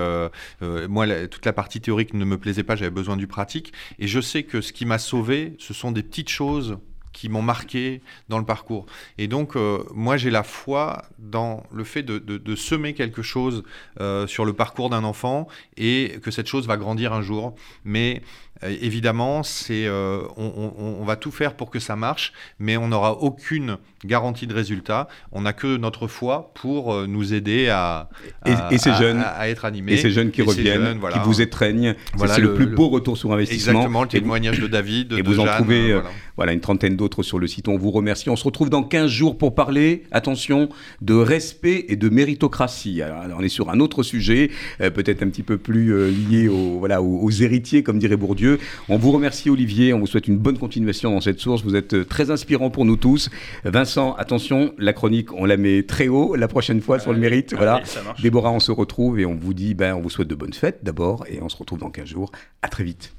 [0.61, 4.21] moi toute la partie théorique ne me plaisait pas, j'avais besoin du pratique, et je
[4.21, 6.77] sais que ce qui m'a sauvé, ce sont des petites choses
[7.11, 8.85] qui m'ont marqué dans le parcours.
[9.17, 13.63] Et donc, euh, moi, j'ai la foi dans le fait de, semer quelque chose
[13.99, 17.55] euh, sur le parcours d'un enfant et que cette chose va grandir un jour.
[17.83, 18.21] Mais
[18.67, 23.77] évidemment, c'est, euh, on, va tout faire pour que ça marche, mais on n'aura aucune
[24.05, 25.07] garantie de résultat.
[25.31, 28.09] On n'a que notre foi pour euh, nous aider à,
[28.45, 29.93] et, ces jeunes, à, être animés.
[29.93, 31.95] Et ces jeunes qui reviennent, qui vous étreignent.
[32.17, 33.71] c'est le, plus beau retour sur investissement.
[33.71, 35.13] Exactement, le témoignage de David.
[35.13, 35.99] Et vous en trouvez
[36.35, 36.53] voilà.
[36.53, 37.67] une trentaine d'autres sur le site.
[37.67, 38.29] On vous remercie.
[38.29, 40.69] On se retrouve dans 15 jours pour parler, attention,
[41.01, 43.01] de respect et de méritocratie.
[43.37, 47.31] on est sur un autre sujet, peut-être un petit peu plus lié aux, voilà, aux
[47.31, 48.48] héritiers, comme dirait Bourdieu
[48.87, 51.63] on vous remercie Olivier, on vous souhaite une bonne continuation dans cette source.
[51.63, 53.29] Vous êtes euh, très inspirant pour nous tous.
[53.63, 57.53] Vincent, attention, la chronique, on la met très haut la prochaine fois sur le mérite.
[57.53, 57.81] Voilà.
[58.21, 60.79] Déborah, on se retrouve et on vous dit, ben, on vous souhaite de bonnes fêtes
[60.83, 62.31] d'abord et on se retrouve dans 15 jours.
[62.61, 63.13] À très vite.